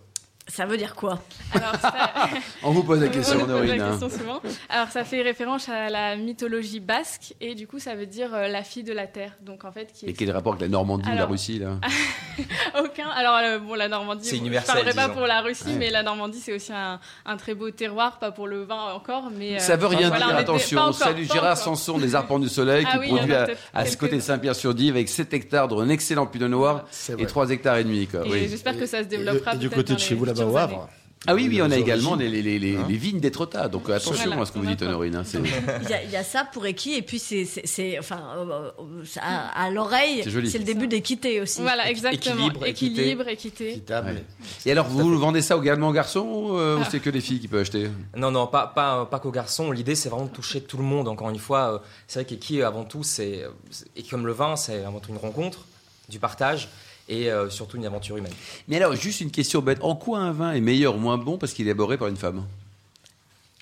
Ça 0.48 0.64
veut 0.64 0.76
dire 0.78 0.94
quoi 0.94 1.20
Alors, 1.54 1.74
ça- 1.80 1.92
On 2.62 2.70
vous 2.70 2.82
pose 2.82 3.00
la 3.00 3.08
On 3.08 3.10
question, 3.10 3.38
pose 3.40 3.48
Norine. 3.48 3.76
la 3.76 3.88
question 3.90 4.08
souvent. 4.08 4.40
Alors, 4.70 4.88
ça 4.88 5.04
fait 5.04 5.20
référence 5.22 5.68
à 5.68 5.90
la 5.90 6.16
mythologie 6.16 6.80
basque 6.80 7.34
et 7.40 7.54
du 7.54 7.66
coup, 7.66 7.78
ça 7.78 7.94
veut 7.94 8.06
dire 8.06 8.34
euh, 8.34 8.48
la 8.48 8.62
fille 8.62 8.82
de 8.82 8.92
la 8.94 9.06
terre. 9.06 9.32
Donc, 9.42 9.64
en 9.64 9.72
fait, 9.72 9.92
qui 9.92 10.06
Et 10.06 10.10
est 10.10 10.12
quel 10.14 10.30
rapport 10.30 10.54
avec 10.54 10.62
la 10.62 10.68
Normandie 10.68 11.08
ou 11.10 11.14
la 11.14 11.26
Russie 11.26 11.58
là 11.58 11.72
aucun. 12.82 13.08
Alors, 13.08 13.36
euh, 13.42 13.58
bon, 13.58 13.74
la 13.74 13.88
Normandie, 13.88 14.24
C'est 14.26 14.36
bon, 14.36 14.42
universel, 14.42 14.76
je 14.78 14.82
parlerai 14.84 14.94
pas 14.94 15.08
pour 15.12 15.26
la 15.26 15.40
Russie, 15.42 15.64
Ouais. 15.66 15.76
mais 15.78 15.90
la 15.90 16.02
Normandie, 16.02 16.38
c'est 16.40 16.54
aussi 16.54 16.72
un, 16.72 16.98
un 17.26 17.36
très 17.36 17.54
beau 17.54 17.70
terroir, 17.70 18.18
pas 18.18 18.30
pour 18.32 18.46
le 18.46 18.64
vin 18.64 18.92
encore, 18.94 19.30
mais. 19.36 19.56
euh, 19.56 19.58
Ça 19.58 19.76
veut 19.76 19.86
rien 19.86 20.08
voilà, 20.08 20.16
dire, 20.18 20.26
on 20.28 20.30
était- 20.32 20.40
attention. 20.42 20.76
pas 20.78 20.84
On 20.84 20.88
encore, 20.88 20.98
salue 21.08 21.22
Gérard 21.24 21.42
encore. 21.52 21.56
Sanson 21.58 21.98
des 21.98 22.14
Arpents 22.14 22.38
du 22.38 22.48
Soleil 22.48 22.84
Ah 22.88 22.92
qui 22.92 22.98
oui, 23.00 23.08
produit 23.08 23.34
à, 23.74 23.86
ce 23.86 23.96
côté 23.96 24.16
de. 24.16 24.20
Saint-Pierre-sur-Dive 24.20 24.94
avec 24.94 25.08
7 25.08 25.32
hectares 25.34 25.68
d'un 25.68 25.88
excellent 25.88 26.26
pinot 26.26 26.48
noir 26.48 26.84
et 27.10 27.12
vrai. 27.12 27.26
3 27.26 27.50
hectares 27.50 27.76
et 27.76 27.84
demi. 27.84 28.08
Et 28.26 28.48
j'espère 28.48 28.78
que 28.78 28.86
ça 28.86 28.98
se 28.98 29.02
Et 29.04 29.06
développera. 29.06 29.54
et 29.54 29.58
du 29.58 29.68
côté 29.70 29.94
de 29.94 29.98
chez 29.98 30.14
vous 30.14 30.24
au 30.46 30.56
Havre. 30.56 30.88
Ah 31.26 31.34
oui, 31.34 31.48
oui, 31.50 31.60
on 31.60 31.68
a 31.68 31.76
également 31.76 32.14
les, 32.14 32.28
les, 32.28 32.60
les, 32.60 32.76
Hein 32.76 32.86
les 32.88 32.96
vignes 32.96 33.18
d'Étretat. 33.18 33.66
Donc 33.66 33.90
attention 33.90 34.12
Voilà, 34.26 34.40
à 34.40 34.46
ce 34.46 34.52
que 34.52 34.60
vous 34.60 34.66
dites. 34.66 34.82
Honorine. 34.82 35.16
hein, 35.16 35.24
c'est- 35.24 35.40
Il 35.82 35.90
y, 35.90 35.92
a, 35.92 36.04
il 36.04 36.10
y 36.10 36.16
a 36.16 36.22
ça 36.22 36.44
pour 36.44 36.64
Eki, 36.64 36.94
et 36.94 37.02
puis 37.02 37.18
c'est, 37.18 37.98
enfin, 37.98 38.22
euh, 38.36 38.70
euh, 38.78 39.04
à, 39.20 39.64
à 39.64 39.70
l'oreille, 39.72 40.22
C'est 40.22 40.58
le 40.58 40.64
début 40.64 40.86
d'équité 40.86 41.40
aussi. 41.40 41.60
Voilà, 41.60 41.90
exactement. 41.90 42.36
équilibre, 42.36 42.66
équité. 42.66 43.00
Équilibre, 43.00 43.26
équité. 43.28 43.70
Équitable. 43.70 44.10
Ouais. 44.10 44.24
Et 44.64 44.70
alors, 44.70 44.86
vous 44.86 45.18
vendez 45.18 45.42
ça 45.42 45.56
également 45.56 45.88
aux 45.88 45.92
garçons 45.92 46.50
euh, 46.52 46.78
ou 46.78 46.82
c'est 46.88 47.00
que 47.00 47.10
les 47.10 47.20
filles 47.20 47.40
qui 47.40 47.48
peuvent 47.48 47.62
acheter? 47.62 47.90
Non, 48.16 48.30
non, 48.30 48.46
pas, 48.46 48.68
pas, 48.68 49.04
pas 49.06 49.18
qu'aux 49.18 49.32
garçons. 49.32 49.72
L'idée, 49.72 49.96
c'est 49.96 50.10
vraiment 50.10 50.26
de 50.26 50.30
toucher 50.30 50.60
tout 50.60 50.76
le 50.76 50.84
monde. 50.84 51.08
Encore 51.08 51.30
une 51.30 51.38
fois, 51.40 51.74
euh, 51.74 51.78
c'est 52.06 52.20
vrai 52.20 52.26
qu'Eki, 52.26 52.62
avant 52.62 52.84
tout, 52.84 53.02
c'est, 53.02 53.44
c'est- 53.72 53.86
et 53.96 54.04
comme 54.04 54.24
le 54.24 54.32
vin, 54.32 54.54
c'est 54.54 54.84
avant 54.84 55.00
tout 55.00 55.10
une 55.10 55.18
rencontre, 55.18 55.64
du 56.08 56.20
partage 56.20 56.68
et 57.08 57.30
euh, 57.30 57.50
surtout 57.50 57.76
une 57.76 57.86
aventure 57.86 58.16
humaine. 58.16 58.32
Mais 58.68 58.76
alors, 58.76 58.94
juste 58.94 59.20
une 59.20 59.30
question 59.30 59.60
bête. 59.60 59.78
En 59.82 59.96
quoi 59.96 60.18
un 60.20 60.32
vin 60.32 60.52
est 60.52 60.60
meilleur 60.60 60.96
ou 60.96 60.98
moins 60.98 61.18
bon 61.18 61.38
parce 61.38 61.52
qu'il 61.52 61.66
est 61.66 61.70
élaboré 61.70 61.98
par 61.98 62.08
une 62.08 62.16
femme? 62.16 62.44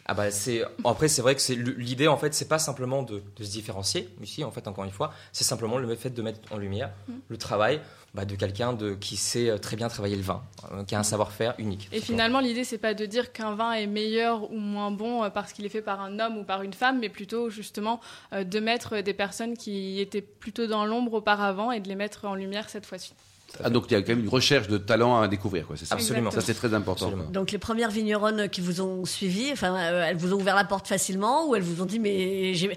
Ah 0.09 0.14
bah 0.14 0.30
c'est 0.30 0.62
après 0.85 1.09
c'est 1.09 1.20
vrai 1.20 1.35
que 1.35 1.40
c'est 1.40 1.56
l'idée 1.56 2.06
en 2.06 2.16
fait 2.16 2.32
c'est 2.32 2.47
pas 2.47 2.61
simplement 2.61 3.02
de, 3.02 3.25
de 3.37 3.44
se 3.44 3.50
différencier 3.50 4.09
ici 4.23 4.44
en 4.44 4.52
fait 4.52 4.68
encore 4.68 4.85
une 4.85 4.92
fois 4.92 5.12
c'est 5.32 5.42
simplement 5.42 5.78
le 5.78 5.97
fait 5.97 6.11
de 6.11 6.23
mettre 6.23 6.38
en 6.52 6.59
lumière 6.59 6.92
Mm. 7.09 7.12
le 7.28 7.37
travail 7.37 7.80
bah, 8.14 8.25
de 8.25 8.35
quelqu'un 8.35 8.73
de 8.73 8.94
qui 8.94 9.16
sait 9.16 9.50
euh, 9.50 9.59
très 9.59 9.76
bien 9.76 9.88
travailler 9.88 10.16
le 10.16 10.23
vin 10.23 10.42
euh, 10.73 10.85
qui 10.85 10.94
a 10.94 10.99
un 10.99 11.02
savoir-faire 11.02 11.54
unique. 11.59 11.88
Et 11.92 12.00
finalement, 12.00 12.40
l'idée, 12.40 12.64
c'est 12.64 12.78
pas 12.78 12.94
de 12.94 13.04
dire 13.04 13.32
qu'un 13.32 13.54
vin 13.54 13.73
est 13.73 13.87
meilleur 13.87 14.50
ou 14.50 14.56
moins 14.56 14.90
bon 14.90 15.28
parce 15.30 15.52
qu'il 15.52 15.66
est 15.66 15.70
fait 15.70 15.82
par 15.82 16.00
un 16.00 16.18
homme 16.18 16.38
ou 16.38 16.44
par 16.44 16.62
une 16.62 16.73
femme, 16.73 16.99
mais 16.99 17.11
plutôt 17.11 17.50
justement 17.50 18.00
euh, 18.32 18.42
de 18.42 18.59
mettre 18.59 19.00
des 19.00 19.12
personnes 19.12 19.56
qui 19.56 20.00
étaient 20.00 20.23
plutôt 20.23 20.66
dans 20.66 20.87
l'ombre 20.87 21.14
auparavant 21.14 21.73
et 21.73 21.80
de 21.80 21.88
les 21.88 21.94
mettre 21.94 22.25
en 22.25 22.35
lumière 22.35 22.70
cette 22.70 22.87
fois-ci. 22.87 23.12
Ah, 23.64 23.70
donc 23.70 23.84
il 23.88 23.94
y 23.94 23.96
a 23.96 24.02
quand 24.02 24.08
même 24.10 24.20
une 24.22 24.28
recherche 24.28 24.68
de 24.68 24.78
talent 24.78 25.20
à 25.20 25.28
découvrir, 25.28 25.66
quoi, 25.66 25.76
c'est 25.76 25.84
ça 25.86 25.94
Absolument. 25.94 26.30
Ça, 26.30 26.40
c'est 26.40 26.54
très 26.54 26.75
important. 26.75 27.06
Absolument. 27.06 27.30
Donc 27.30 27.50
les 27.52 27.58
premières 27.58 27.90
vigneronnes 27.90 28.48
qui 28.48 28.60
vous 28.60 28.80
ont 28.80 29.04
suivi, 29.04 29.50
enfin, 29.52 29.75
euh, 29.76 30.06
elles 30.08 30.16
vous 30.16 30.32
ont 30.32 30.36
ouvert 30.40 30.54
la 30.56 30.64
porte 30.64 30.86
facilement 30.88 31.46
ou 31.48 31.54
elles 31.54 31.62
vous 31.62 31.82
ont 31.82 31.86
dit 31.86 31.98
mais 31.98 32.54
j'ai. 32.54 32.70
euh, 32.70 32.75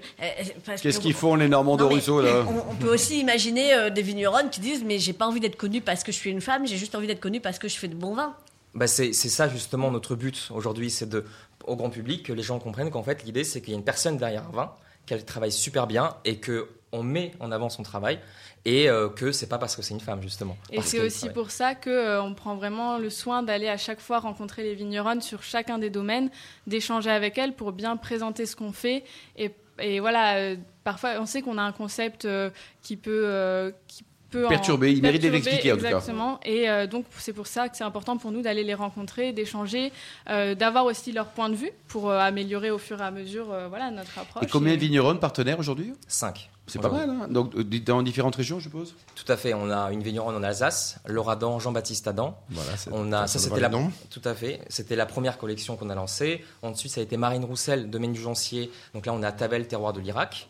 parce 0.64 0.80
Qu'est-ce 0.82 0.98
que- 0.98 1.02
qu'ils 1.04 1.14
font 1.14 1.34
les 1.34 1.48
Normands 1.48 1.76
de 1.76 1.84
Rousseau 1.84 2.20
là? 2.22 2.44
on, 2.48 2.72
on 2.72 2.74
peut 2.76 2.92
aussi 2.92 3.20
imaginer 3.20 3.72
euh, 3.74 3.90
des 3.90 4.02
vigneronnes 4.02 4.50
qui 4.50 4.60
disent 4.60 4.82
mais 4.84 4.98
j'ai 4.98 5.12
pas 5.12 5.26
envie 5.26 5.40
d'être 5.40 5.56
connue 5.56 5.80
parce 5.80 6.02
que 6.04 6.12
je 6.12 6.16
suis 6.16 6.30
une 6.30 6.40
femme, 6.40 6.66
j'ai 6.66 6.76
juste 6.76 6.94
envie 6.94 7.06
d'être 7.06 7.20
connue 7.20 7.40
parce 7.40 7.58
que 7.58 7.68
je 7.68 7.76
fais 7.76 7.88
de 7.88 7.94
bon 7.94 8.14
vin. 8.14 8.34
Bah 8.74 8.86
c'est 8.86 9.12
c'est 9.12 9.28
ça 9.28 9.48
justement 9.48 9.90
notre 9.90 10.14
but 10.14 10.48
aujourd'hui, 10.54 10.90
c'est 10.90 11.08
de 11.08 11.24
au 11.66 11.76
grand 11.76 11.90
public 11.90 12.22
que 12.24 12.32
les 12.32 12.42
gens 12.42 12.58
comprennent 12.58 12.90
qu'en 12.90 13.02
fait 13.02 13.24
l'idée 13.24 13.44
c'est 13.44 13.60
qu'il 13.60 13.70
y 13.72 13.74
a 13.74 13.78
une 13.78 13.84
personne 13.84 14.16
derrière 14.16 14.44
un 14.48 14.56
vin, 14.56 14.72
qu'elle 15.06 15.24
travaille 15.24 15.52
super 15.52 15.86
bien 15.86 16.14
et 16.24 16.36
que 16.36 16.68
on 16.92 17.02
met 17.02 17.32
en 17.40 17.52
avant 17.52 17.68
son 17.68 17.82
travail 17.82 18.18
et 18.64 18.88
euh, 18.88 19.08
que 19.08 19.32
c'est 19.32 19.48
pas 19.48 19.58
parce 19.58 19.76
que 19.76 19.82
c'est 19.82 19.94
une 19.94 20.00
femme 20.00 20.22
justement. 20.22 20.56
Et 20.70 20.82
c'est 20.82 21.00
aussi 21.00 21.30
pour 21.30 21.50
ça 21.50 21.74
que 21.74 21.90
euh, 21.90 22.22
on 22.22 22.34
prend 22.34 22.56
vraiment 22.56 22.98
le 22.98 23.10
soin 23.10 23.42
d'aller 23.42 23.68
à 23.68 23.76
chaque 23.76 24.00
fois 24.00 24.18
rencontrer 24.18 24.62
les 24.62 24.74
vigneronnes 24.74 25.20
sur 25.20 25.42
chacun 25.42 25.78
des 25.78 25.90
domaines, 25.90 26.30
d'échanger 26.66 27.10
avec 27.10 27.38
elles 27.38 27.54
pour 27.54 27.72
bien 27.72 27.96
présenter 27.96 28.46
ce 28.46 28.56
qu'on 28.56 28.72
fait. 28.72 29.04
Et, 29.36 29.50
et 29.78 30.00
voilà, 30.00 30.36
euh, 30.36 30.56
parfois 30.84 31.12
on 31.20 31.26
sait 31.26 31.42
qu'on 31.42 31.58
a 31.58 31.62
un 31.62 31.72
concept 31.72 32.24
euh, 32.24 32.50
qui 32.82 32.96
peut, 32.96 33.72
qui 33.86 34.04
peu 34.30 34.46
en- 34.46 34.48
Perturbé, 34.48 34.92
il 34.92 35.02
mérite 35.02 35.22
d'être 35.22 35.34
expliqué, 35.34 35.72
en 35.72 35.76
tout 35.76 35.82
cas. 35.82 35.88
Exactement. 35.88 36.38
Et 36.44 36.68
euh, 36.70 36.86
donc 36.86 37.04
c'est 37.18 37.32
pour 37.32 37.46
ça 37.46 37.68
que 37.68 37.76
c'est 37.76 37.84
important 37.84 38.16
pour 38.16 38.30
nous 38.32 38.42
d'aller 38.42 38.64
les 38.64 38.74
rencontrer, 38.74 39.32
d'échanger, 39.32 39.92
euh, 40.28 40.54
d'avoir 40.54 40.84
aussi 40.84 41.12
leur 41.12 41.26
point 41.26 41.48
de 41.48 41.54
vue 41.56 41.70
pour 41.88 42.10
euh, 42.10 42.18
améliorer 42.18 42.70
au 42.70 42.78
fur 42.78 43.00
et 43.00 43.04
à 43.04 43.10
mesure 43.10 43.52
euh, 43.52 43.68
voilà 43.68 43.90
notre 43.90 44.18
approche. 44.18 44.44
Et 44.44 44.46
combien 44.46 44.74
de 44.74 44.80
vignerons 44.80 45.16
partenaires 45.16 45.58
aujourd'hui 45.58 45.92
5. 46.08 46.48
C'est 46.66 46.78
pas 46.80 46.88
mal, 46.88 47.10
hein 47.10 47.26
Donc, 47.28 47.58
dans 47.58 48.00
différentes 48.00 48.36
régions, 48.36 48.60
je 48.60 48.64
suppose? 48.64 48.94
Tout 49.16 49.24
à 49.32 49.36
fait. 49.36 49.54
On 49.54 49.68
a 49.72 49.90
une 49.90 50.04
vigneronne 50.04 50.36
en 50.36 50.42
Alsace, 50.44 51.00
Laura 51.04 51.34
Dan, 51.34 51.58
Jean-Baptiste 51.58 52.06
Adam. 52.06 52.38
Voilà, 52.48 52.76
c'est- 52.76 52.90
On 52.92 53.10
a, 53.12 53.26
ça 53.26 53.40
c'était 53.40 53.58
la, 53.58 53.68
nom. 53.68 53.90
tout 54.08 54.22
à 54.24 54.36
fait. 54.36 54.60
C'était 54.68 54.94
la 54.94 55.04
première 55.06 55.36
collection 55.36 55.74
qu'on 55.76 55.90
a 55.90 55.96
lancée. 55.96 56.44
Ensuite, 56.62 56.92
ça 56.92 57.00
a 57.00 57.02
été 57.02 57.16
Marine 57.16 57.44
Roussel, 57.44 57.90
domaine 57.90 58.12
du 58.12 58.20
Gencier. 58.20 58.70
Donc 58.94 59.04
là, 59.06 59.12
on 59.12 59.22
a 59.24 59.32
Tavel, 59.32 59.66
terroir 59.66 59.92
de 59.92 59.98
l'Irak. 59.98 60.48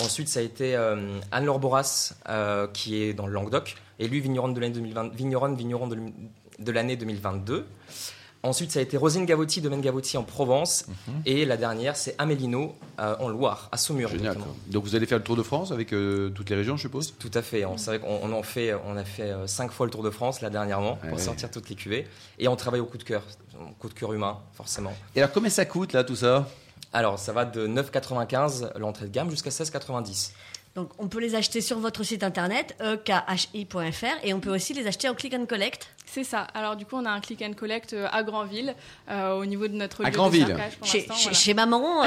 Ensuite, 0.00 0.28
ça 0.28 0.40
a 0.40 0.42
été 0.42 0.74
euh, 0.76 1.18
Anne-Laure 1.30 1.58
Boras, 1.58 2.14
euh, 2.28 2.66
qui 2.72 3.02
est 3.02 3.12
dans 3.14 3.26
le 3.26 3.32
Languedoc. 3.32 3.76
Et 3.98 4.08
lui, 4.08 4.20
vigneronne 4.20 4.54
de 4.54 4.60
l'année 4.60 4.74
2020, 4.74 5.14
vigneronne, 5.14 5.54
vigneron 5.54 5.86
de, 5.86 5.94
l'année- 5.96 6.12
de 6.58 6.72
l'année 6.72 6.96
2022. 6.96 7.66
Ensuite, 8.44 8.72
ça 8.72 8.80
a 8.80 8.82
été 8.82 8.96
Rosine 8.96 9.24
Gavotti, 9.24 9.60
domaine 9.60 9.80
Gavotti 9.82 10.16
en 10.16 10.24
Provence. 10.24 10.86
Et 11.26 11.44
la 11.44 11.56
dernière, 11.56 11.94
c'est 11.96 12.16
Amélino 12.18 12.74
euh, 12.98 13.14
en 13.20 13.28
Loire, 13.28 13.68
à 13.70 13.76
Saumur. 13.76 14.08
Génial. 14.08 14.36
Donc, 14.66 14.82
vous 14.82 14.96
allez 14.96 15.06
faire 15.06 15.18
le 15.18 15.22
Tour 15.22 15.36
de 15.36 15.44
France 15.44 15.70
avec 15.70 15.92
euh, 15.92 16.30
toutes 16.30 16.50
les 16.50 16.56
régions, 16.56 16.76
je 16.76 16.82
suppose? 16.82 17.14
Tout 17.20 17.30
à 17.34 17.42
fait. 17.42 17.64
On, 17.64 17.76
c'est 17.76 17.90
vrai 17.96 18.00
qu'on 18.00 18.18
on 18.20 18.32
en 18.32 18.42
fait, 18.42 18.74
on 18.84 18.96
a 18.96 19.04
fait 19.04 19.30
euh, 19.30 19.46
cinq 19.46 19.70
fois 19.70 19.86
le 19.86 19.92
Tour 19.92 20.02
de 20.02 20.10
France 20.10 20.40
là 20.40 20.50
dernièrement 20.50 20.98
Ouais. 21.04 21.10
pour 21.10 21.20
sortir 21.20 21.52
toutes 21.52 21.68
les 21.68 21.76
cuvées. 21.76 22.08
Et 22.40 22.48
on 22.48 22.56
travaille 22.56 22.80
au 22.80 22.86
coup 22.86 22.98
de 22.98 23.04
cœur, 23.04 23.22
coup 23.78 23.88
de 23.88 23.94
cœur 23.94 24.12
humain, 24.12 24.38
forcément. 24.54 24.92
Et 25.14 25.20
alors, 25.22 25.30
combien 25.32 25.50
ça 25.50 25.64
coûte, 25.64 25.92
là, 25.92 26.02
tout 26.02 26.16
ça? 26.16 26.48
Alors, 26.92 27.18
ça 27.18 27.32
va 27.32 27.44
de 27.44 27.66
9,95 27.66 28.76
l'entrée 28.78 29.06
de 29.06 29.10
gamme 29.10 29.30
jusqu'à 29.30 29.50
16,90. 29.50 30.32
Donc, 30.74 30.88
on 30.98 31.06
peut 31.08 31.20
les 31.20 31.34
acheter 31.34 31.60
sur 31.60 31.78
votre 31.78 32.02
site 32.02 32.22
internet, 32.22 32.74
ekhi.fr, 32.82 34.06
et 34.24 34.32
on 34.32 34.40
peut 34.40 34.54
aussi 34.54 34.72
les 34.72 34.86
acheter 34.86 35.08
en 35.08 35.14
click 35.14 35.34
and 35.34 35.44
collect. 35.46 35.88
C'est 36.06 36.24
ça. 36.24 36.40
Alors 36.54 36.76
du 36.76 36.84
coup, 36.84 36.96
on 36.96 37.04
a 37.06 37.10
un 37.10 37.20
click 37.20 37.42
and 37.42 37.54
collect 37.54 37.92
euh, 37.94 38.06
à 38.12 38.22
Granville, 38.22 38.74
euh, 39.10 39.32
au 39.34 39.46
niveau 39.46 39.66
de 39.66 39.72
notre 39.74 40.04
À 40.04 40.08
lieu 40.10 40.14
Granville. 40.14 40.44
de 40.46 40.52
pour 40.78 40.86
Chez, 40.86 40.98
l'instant, 40.98 41.14
chez- 41.14 41.22
voilà. 41.24 41.38
chez 41.38 41.54
maman. 41.54 42.02
euh, 42.04 42.06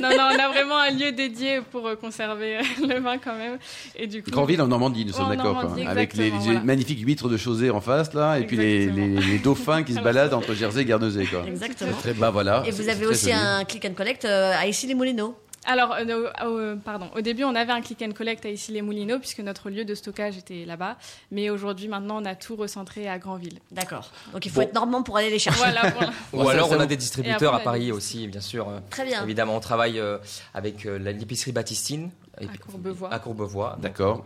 non, 0.00 0.08
non, 0.10 0.28
on 0.34 0.38
a 0.38 0.48
vraiment 0.48 0.78
un 0.78 0.90
lieu 0.90 1.12
dédié 1.12 1.60
pour 1.60 1.88
conserver 2.00 2.58
le 2.86 2.98
vin 3.00 3.18
quand 3.18 3.36
même. 3.36 3.58
Et 3.96 4.06
du 4.08 4.22
coup, 4.22 4.30
Grandville 4.30 4.60
en 4.62 4.66
Normandie, 4.68 5.04
nous 5.04 5.12
sommes 5.12 5.28
d'accord. 5.28 5.54
Normandie, 5.54 5.86
Avec 5.86 6.14
les, 6.14 6.24
exactement, 6.26 6.38
les 6.40 6.44
voilà. 6.52 6.60
magnifiques 6.66 7.00
huîtres 7.06 7.28
de 7.28 7.36
Chausey 7.36 7.70
en 7.70 7.80
face, 7.80 8.12
là, 8.14 8.38
et 8.38 8.44
puis 8.46 8.56
les, 8.56 8.84
Exactement. 8.84 9.20
les- 9.20 9.26
les 9.26 9.38
dauphins 9.38 9.82
qui 9.84 9.94
se 9.94 10.00
baladent 10.02 10.34
entre 10.34 10.54
Jersey 10.54 10.82
et 10.82 10.84
Guernesey, 10.84 11.26
quoi. 11.26 11.44
Exactement. 11.46 11.92
Bah 12.16 12.30
voilà. 12.30 12.62
Et 12.66 12.70
vous 12.72 12.88
avez 12.88 13.06
aussi 13.06 13.26
joli. 13.30 13.34
un 13.40 13.64
click 13.64 13.84
and 13.84 13.94
collect 13.94 14.24
euh, 14.24 14.52
à 14.56 14.66
Issy-les-Moulineaux. 14.66 15.36
Alors, 15.68 15.92
euh, 15.92 16.30
euh, 16.42 16.76
pardon. 16.76 17.10
Au 17.14 17.20
début, 17.20 17.44
on 17.44 17.54
avait 17.54 17.72
un 17.72 17.82
click 17.82 18.00
and 18.02 18.12
collect 18.12 18.44
à 18.46 18.48
Issy-les-Moulineaux 18.48 19.18
puisque 19.18 19.40
notre 19.40 19.68
lieu 19.70 19.84
de 19.84 19.94
stockage 19.94 20.38
était 20.38 20.64
là-bas. 20.64 20.96
Mais 21.30 21.50
aujourd'hui, 21.50 21.88
maintenant, 21.88 22.22
on 22.22 22.24
a 22.24 22.34
tout 22.34 22.56
recentré 22.56 23.06
à 23.08 23.18
Granville. 23.18 23.58
D'accord. 23.70 24.10
Donc 24.32 24.46
il 24.46 24.50
faut 24.50 24.60
Bon. 24.60 24.66
être 24.66 24.74
normand 24.74 25.02
pour 25.02 25.16
aller 25.18 25.30
les 25.30 25.38
chercher. 25.38 25.58
Voilà. 25.58 25.90
Pour... 25.90 26.08
Ou 26.44 26.48
alors, 26.48 26.70
on 26.70 26.80
a 26.80 26.86
des 26.86 26.96
distributeurs 26.96 27.52
après, 27.54 27.60
à 27.62 27.64
Paris 27.64 27.92
aussi, 27.92 28.26
bien 28.28 28.40
sûr. 28.40 28.68
euh, 28.68 28.78
Très 28.90 29.04
bien. 29.04 29.22
Évidemment, 29.22 29.56
on 29.56 29.60
travaille 29.60 30.00
euh, 30.00 30.18
avec 30.54 30.86
euh, 30.86 30.98
la- 30.98 31.12
l'épicerie 31.12 31.52
Baptistine 31.52 32.10
À 32.38 32.46
Courbevoie. 32.56 33.12
à 33.12 33.18
Courbevoie. 33.18 33.70
donc, 33.74 33.80
D'accord. 33.82 34.24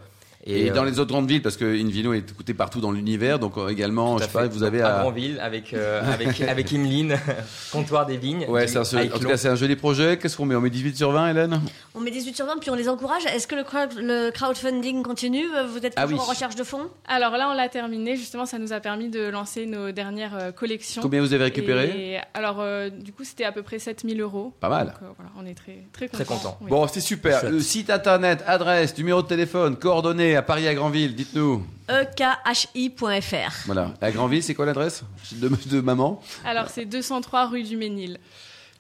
Euh, 0.48 0.50
Et, 0.50 0.70
euh, 0.70 0.74
dans 0.74 0.84
les 0.84 0.98
autres 0.98 1.10
grandes 1.12 1.28
villes, 1.28 1.42
parce 1.42 1.56
que 1.56 1.64
Invino 1.64 2.12
est 2.12 2.30
écouté 2.30 2.54
partout 2.54 2.80
dans 2.80 2.90
l'univers, 2.92 3.38
donc 3.38 3.56
euh, 3.58 3.68
également, 3.68 4.18
je 4.18 4.24
à 4.24 4.26
sais 4.26 4.32
pas, 4.32 4.46
vous 4.48 4.62
avez 4.62 4.80
à 4.82 4.98
à. 4.98 5.00
Granville 5.02 5.38
avec 5.40 5.72
euh, 5.74 6.02
avec 6.12 6.40
avec 6.42 6.72
Emeline, 6.72 7.16
comptoir 7.72 8.06
des 8.06 8.16
vignes. 8.16 8.46
Ouais, 8.48 8.66
du- 8.66 8.72
c'est 8.72 8.78
un, 8.78 9.04
en 9.12 9.18
tout 9.18 9.28
cas, 9.28 9.36
c'est 9.36 9.48
un 9.48 9.54
joli 9.54 9.76
projet. 9.76 10.18
Qu'est-ce 10.18 10.36
qu'on 10.36 10.46
met? 10.46 10.54
On 10.54 10.60
met 10.60 10.70
18 10.70 10.96
sur 10.96 11.12
20, 11.12 11.30
Hélène? 11.30 11.60
On 11.94 12.00
met 12.00 12.10
18 12.10 12.34
sur 12.36 12.46
20, 12.46 12.58
puis 12.60 12.70
on 12.70 12.74
les 12.74 12.88
encourage. 12.88 13.24
Est-ce 13.26 13.46
que 13.46 13.54
le, 13.54 13.62
crowd- 13.64 13.96
le 13.98 14.30
crowdfunding 14.30 15.02
continue? 15.02 15.44
Vous 15.70 15.84
êtes 15.86 15.92
Ah 15.96 16.02
toujours 16.04 16.18
oui. 16.20 16.24
en 16.26 16.30
recherche 16.30 16.54
de 16.56 16.64
fonds? 16.64 16.88
Alors 17.06 17.36
là, 17.36 17.48
on 17.50 17.54
l'a 17.54 17.68
terminé. 17.68 18.16
Justement, 18.16 18.46
ça 18.46 18.58
nous 18.58 18.72
a 18.72 18.80
permis 18.80 19.08
de 19.08 19.28
lancer 19.28 19.66
nos 19.66 19.92
dernières 19.92 20.36
euh, 20.36 20.52
collections. 20.52 21.02
Combien 21.02 21.20
vous 21.20 21.32
avez 21.32 21.44
récupéré? 21.44 22.14
Et 22.14 22.18
alors, 22.34 22.56
euh, 22.60 22.90
du 22.90 23.12
coup, 23.12 23.24
c'était 23.24 23.44
à 23.44 23.52
peu 23.52 23.62
près 23.62 23.78
7000 23.78 24.20
euros. 24.20 24.52
Pas 24.60 24.68
mal. 24.68 24.86
Donc, 24.88 24.94
euh, 25.02 25.06
voilà, 25.16 25.30
on 25.38 25.46
est 25.46 25.54
très, 25.54 25.78
très 25.92 26.08
Très 26.08 26.24
contents. 26.24 26.52
content. 26.52 26.58
Oui. 26.62 26.70
Bon, 26.70 26.86
c'est 26.88 27.00
super. 27.00 27.48
Le 27.48 27.60
site 27.60 27.90
internet, 27.90 28.42
adresse, 28.46 28.96
numéro 28.98 29.22
de 29.22 29.26
téléphone, 29.28 29.76
coordonnées 29.76 30.31
à 30.36 30.42
Paris, 30.42 30.68
à 30.68 30.74
Granville, 30.74 31.14
dites-nous. 31.14 31.64
Ekhi.fr. 31.88 33.52
Voilà. 33.66 33.94
À 34.00 34.10
Granville, 34.10 34.42
c'est 34.42 34.54
quoi 34.54 34.66
l'adresse 34.66 35.04
de, 35.32 35.50
de 35.66 35.80
maman 35.80 36.22
Alors, 36.44 36.68
c'est 36.68 36.84
203 36.84 37.48
rue 37.48 37.62
du 37.62 37.76
Ménil. 37.76 38.18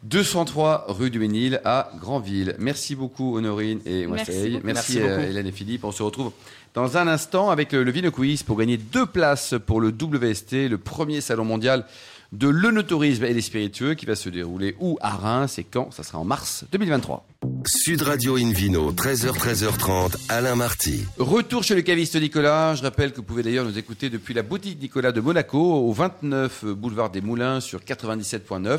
203 0.04 0.86
rue 0.88 1.10
du 1.10 1.18
Ménil 1.18 1.60
à 1.64 1.92
Granville. 2.00 2.56
Merci 2.58 2.96
beaucoup 2.96 3.36
Honorine 3.36 3.80
et 3.86 4.06
Merci 4.06 4.32
beaucoup. 4.32 4.66
Merci, 4.66 4.96
Merci 4.96 5.00
euh. 5.00 5.28
Hélène 5.28 5.46
et 5.46 5.52
Philippe. 5.52 5.84
On 5.84 5.92
se 5.92 6.02
retrouve 6.02 6.32
dans 6.74 6.96
un 6.96 7.06
instant 7.06 7.50
avec 7.50 7.72
le, 7.72 7.84
le 7.84 7.90
Vino 7.92 8.10
Quiz 8.10 8.42
pour 8.42 8.56
gagner 8.58 8.78
deux 8.78 9.06
places 9.06 9.54
pour 9.64 9.80
le 9.80 9.88
WST, 9.88 10.68
le 10.68 10.78
premier 10.78 11.20
salon 11.20 11.44
mondial 11.44 11.84
de 12.32 12.48
l'œnotourisme 12.48 13.24
et 13.24 13.34
des 13.34 13.42
spiritueux 13.42 13.94
qui 13.94 14.06
va 14.06 14.16
se 14.16 14.28
dérouler 14.28 14.74
où 14.80 14.98
à 15.00 15.10
Reims 15.10 15.58
et 15.58 15.64
quand 15.64 15.92
Ça 15.92 16.02
sera 16.02 16.18
en 16.18 16.24
mars 16.24 16.64
2023. 16.72 17.26
Sud 17.66 18.02
Radio 18.02 18.36
Invino, 18.36 18.90
13h, 18.92 19.36
13h30, 19.36 20.16
Alain 20.28 20.56
Marty. 20.56 21.04
Retour 21.18 21.62
chez 21.62 21.74
le 21.74 21.82
caviste 21.82 22.16
Nicolas. 22.16 22.74
Je 22.74 22.82
rappelle 22.82 23.12
que 23.12 23.16
vous 23.16 23.22
pouvez 23.22 23.42
d'ailleurs 23.42 23.66
nous 23.66 23.78
écouter 23.78 24.10
depuis 24.10 24.34
la 24.34 24.42
boutique 24.42 24.80
Nicolas 24.80 25.12
de 25.12 25.20
Monaco 25.20 25.58
au 25.58 25.92
29 25.92 26.64
boulevard 26.66 27.10
des 27.10 27.20
Moulins 27.20 27.60
sur 27.60 27.80
97.9. 27.80 28.78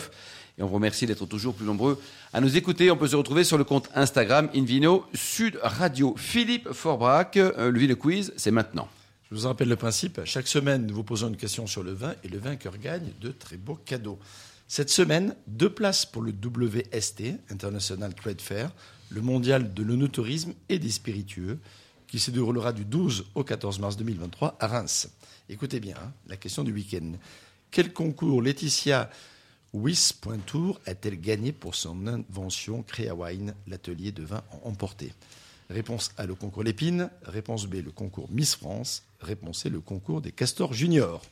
Et 0.58 0.64
on 0.64 0.68
vous 0.68 0.76
remercie 0.76 1.06
d'être 1.06 1.26
toujours 1.26 1.54
plus 1.56 1.66
nombreux 1.66 2.00
à 2.32 2.42
nous 2.42 2.58
écouter. 2.58 2.92
On 2.92 2.98
peut 2.98 3.08
se 3.08 3.16
retrouver 3.16 3.44
sur 3.44 3.58
le 3.58 3.64
compte 3.64 3.90
Instagram 3.96 4.50
Invino 4.56 5.06
Sud 5.14 5.60
Radio. 5.62 6.16
Philippe 6.18 6.72
Forbrac, 6.72 7.38
euh, 7.38 7.72
le 7.72 7.80
Ville 7.80 7.96
Quiz, 7.96 8.34
c'est 8.36 8.52
maintenant. 8.52 8.88
Je 9.34 9.40
vous 9.40 9.48
rappelle 9.48 9.68
le 9.68 9.76
principe. 9.76 10.22
Chaque 10.26 10.48
semaine, 10.48 10.86
nous 10.86 10.94
vous 10.94 11.04
posons 11.04 11.28
une 11.28 11.38
question 11.38 11.66
sur 11.66 11.82
le 11.82 11.92
vin 11.92 12.14
et 12.24 12.28
le 12.28 12.38
vainqueur 12.38 12.78
gagne 12.78 13.14
de 13.20 13.32
très 13.32 13.58
beaux 13.58 13.74
cadeaux. 13.74 14.20
Cette 14.68 14.92
semaine, 14.92 15.36
deux 15.48 15.74
places 15.74 16.06
pour 16.06 16.22
le 16.22 16.32
WST, 16.32 17.40
International 17.50 18.14
Trade 18.14 18.40
Fair, 18.40 18.72
le 19.10 19.22
mondial 19.22 19.74
de 19.74 19.82
l'onotourisme 19.82 20.54
et 20.70 20.78
des 20.78 20.92
spiritueux, 20.92 21.58
qui 22.06 22.20
se 22.20 22.30
déroulera 22.30 22.74
du 22.74 22.86
12 22.86 23.26
au 23.34 23.44
14 23.44 23.80
mars 23.80 23.98
2023 23.98 24.56
à 24.60 24.68
Reims. 24.68 25.10
Écoutez 25.50 25.80
bien, 25.80 25.96
hein, 25.98 26.14
la 26.28 26.38
question 26.38 26.64
du 26.64 26.72
week-end. 26.72 27.14
Quel 27.72 27.92
concours 27.92 28.40
Laetitia 28.40 29.10
Wyss.tour 29.74 30.80
a-t-elle 30.86 31.20
gagné 31.20 31.54
pour 31.54 31.74
son 31.74 32.06
invention 32.06 32.84
Créa 32.84 33.16
Wine, 33.16 33.56
l'atelier 33.66 34.12
de 34.12 34.22
vin 34.22 34.44
emporté? 34.62 35.12
Réponse 35.74 36.12
A, 36.18 36.28
le 36.28 36.36
concours 36.36 36.64
Lépine. 36.64 37.10
Réponse 37.24 37.66
B, 37.66 37.76
le 37.84 37.90
concours 37.90 38.30
Miss 38.30 38.56
France. 38.56 39.04
Réponse 39.20 39.64
C, 39.64 39.70
le 39.70 39.80
concours 39.80 40.22
des 40.22 40.32
castors 40.32 40.72
juniors. 40.72 41.24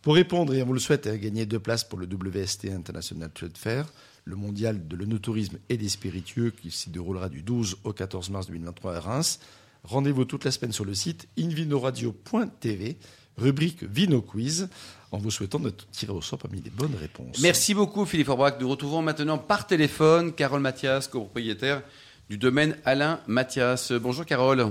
Pour 0.00 0.14
répondre, 0.14 0.54
et 0.54 0.62
on 0.62 0.66
vous 0.66 0.72
le 0.72 0.80
souhaite, 0.80 1.06
à 1.06 1.18
gagner 1.18 1.44
deux 1.44 1.58
places 1.58 1.84
pour 1.84 1.98
le 1.98 2.06
WST 2.06 2.70
International 2.70 3.30
Trade 3.30 3.58
Fair, 3.58 3.92
le 4.24 4.34
mondial 4.34 4.88
de 4.88 4.96
l'onotourisme 4.96 5.58
et 5.68 5.76
des 5.76 5.90
spiritueux 5.90 6.52
qui 6.52 6.70
s'y 6.70 6.88
déroulera 6.88 7.28
du 7.28 7.42
12 7.42 7.76
au 7.84 7.92
14 7.92 8.30
mars 8.30 8.46
2023 8.46 8.96
à 8.96 9.00
Reims. 9.00 9.40
Rendez-vous 9.84 10.24
toute 10.24 10.46
la 10.46 10.52
semaine 10.52 10.72
sur 10.72 10.86
le 10.86 10.94
site 10.94 11.28
invinoradio.tv, 11.38 12.96
rubrique 13.36 13.82
Vino 13.82 14.22
Quiz, 14.22 14.70
en 15.12 15.18
vous 15.18 15.30
souhaitant 15.30 15.60
de 15.60 15.70
tirer 15.92 16.12
au 16.12 16.22
sort 16.22 16.38
parmi 16.38 16.62
les 16.62 16.70
bonnes 16.70 16.96
réponses. 16.98 17.40
Merci 17.42 17.74
beaucoup 17.74 18.06
Philippe 18.06 18.28
Forbrac. 18.28 18.58
Nous 18.58 18.70
retrouvons 18.70 19.02
maintenant 19.02 19.36
par 19.36 19.66
téléphone 19.66 20.32
Carole 20.32 20.60
Mathias, 20.60 21.08
copropriétaire 21.08 21.82
du 22.30 22.38
domaine 22.38 22.76
Alain 22.84 23.18
Mathias. 23.26 23.90
Bonjour 23.90 24.24
Carole. 24.24 24.68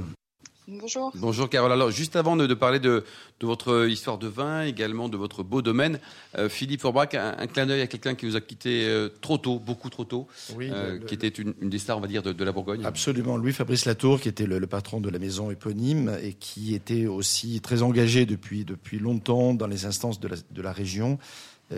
Bonjour. 0.66 1.12
Bonjour 1.16 1.50
Carole. 1.50 1.74
Alors 1.74 1.92
juste 1.92 2.16
avant 2.16 2.38
de, 2.38 2.48
de 2.48 2.54
parler 2.54 2.80
de, 2.80 3.04
de 3.42 3.46
votre 3.46 3.86
histoire 3.89 4.18
de 4.18 4.28
vin, 4.30 4.62
également 4.63 5.10
de 5.10 5.18
votre 5.18 5.44
beau 5.44 5.62
domaine, 5.62 6.00
euh, 6.38 6.48
Philippe 6.48 6.80
Forbrac, 6.80 7.16
un, 7.16 7.36
un 7.38 7.48
clin 7.48 7.66
d'œil 7.66 7.82
à 7.82 7.88
quelqu'un 7.88 8.16
qui 8.16 8.25
vous 8.28 8.38
a 8.38 8.42
quitté 8.42 8.86
euh, 8.88 9.10
trop 9.20 9.38
tôt, 9.38 9.60
beaucoup 9.60 9.89
trop 9.89 10.06
tôt, 10.06 10.28
Oui, 10.56 10.70
euh, 10.72 10.94
le- 10.94 11.00
qui 11.00 11.16
était 11.16 11.28
une, 11.28 11.54
une 11.60 11.70
des 11.70 11.80
stars, 11.80 11.98
on 11.98 12.01
va 12.01 12.08
dire, 12.08 12.24
de, 12.24 12.32
de 12.32 12.44
la 12.46 12.54
Bourgogne. 12.54 12.86
Absolument. 12.86 13.36
Louis-Fabrice 13.36 13.84
Latour, 13.84 14.22
qui 14.22 14.30
était 14.30 14.46
le, 14.46 14.58
le 14.58 14.68
patron 14.68 15.01
de 15.01 15.10
la 15.10 15.20
maison 15.20 15.51
éponyme 15.51 16.18
et 16.24 16.32
qui 16.34 16.75
était 16.75 17.08
aussi 17.08 17.60
très 17.60 17.82
engagé 17.82 18.25
depuis, 18.25 18.63
depuis 18.63 19.00
longtemps 19.00 19.54
dans 19.54 19.68
les 19.68 19.86
instances 19.86 20.22
de 20.22 20.30
la, 20.30 20.36
de 20.50 20.62
la 20.62 20.72
région, 20.72 21.18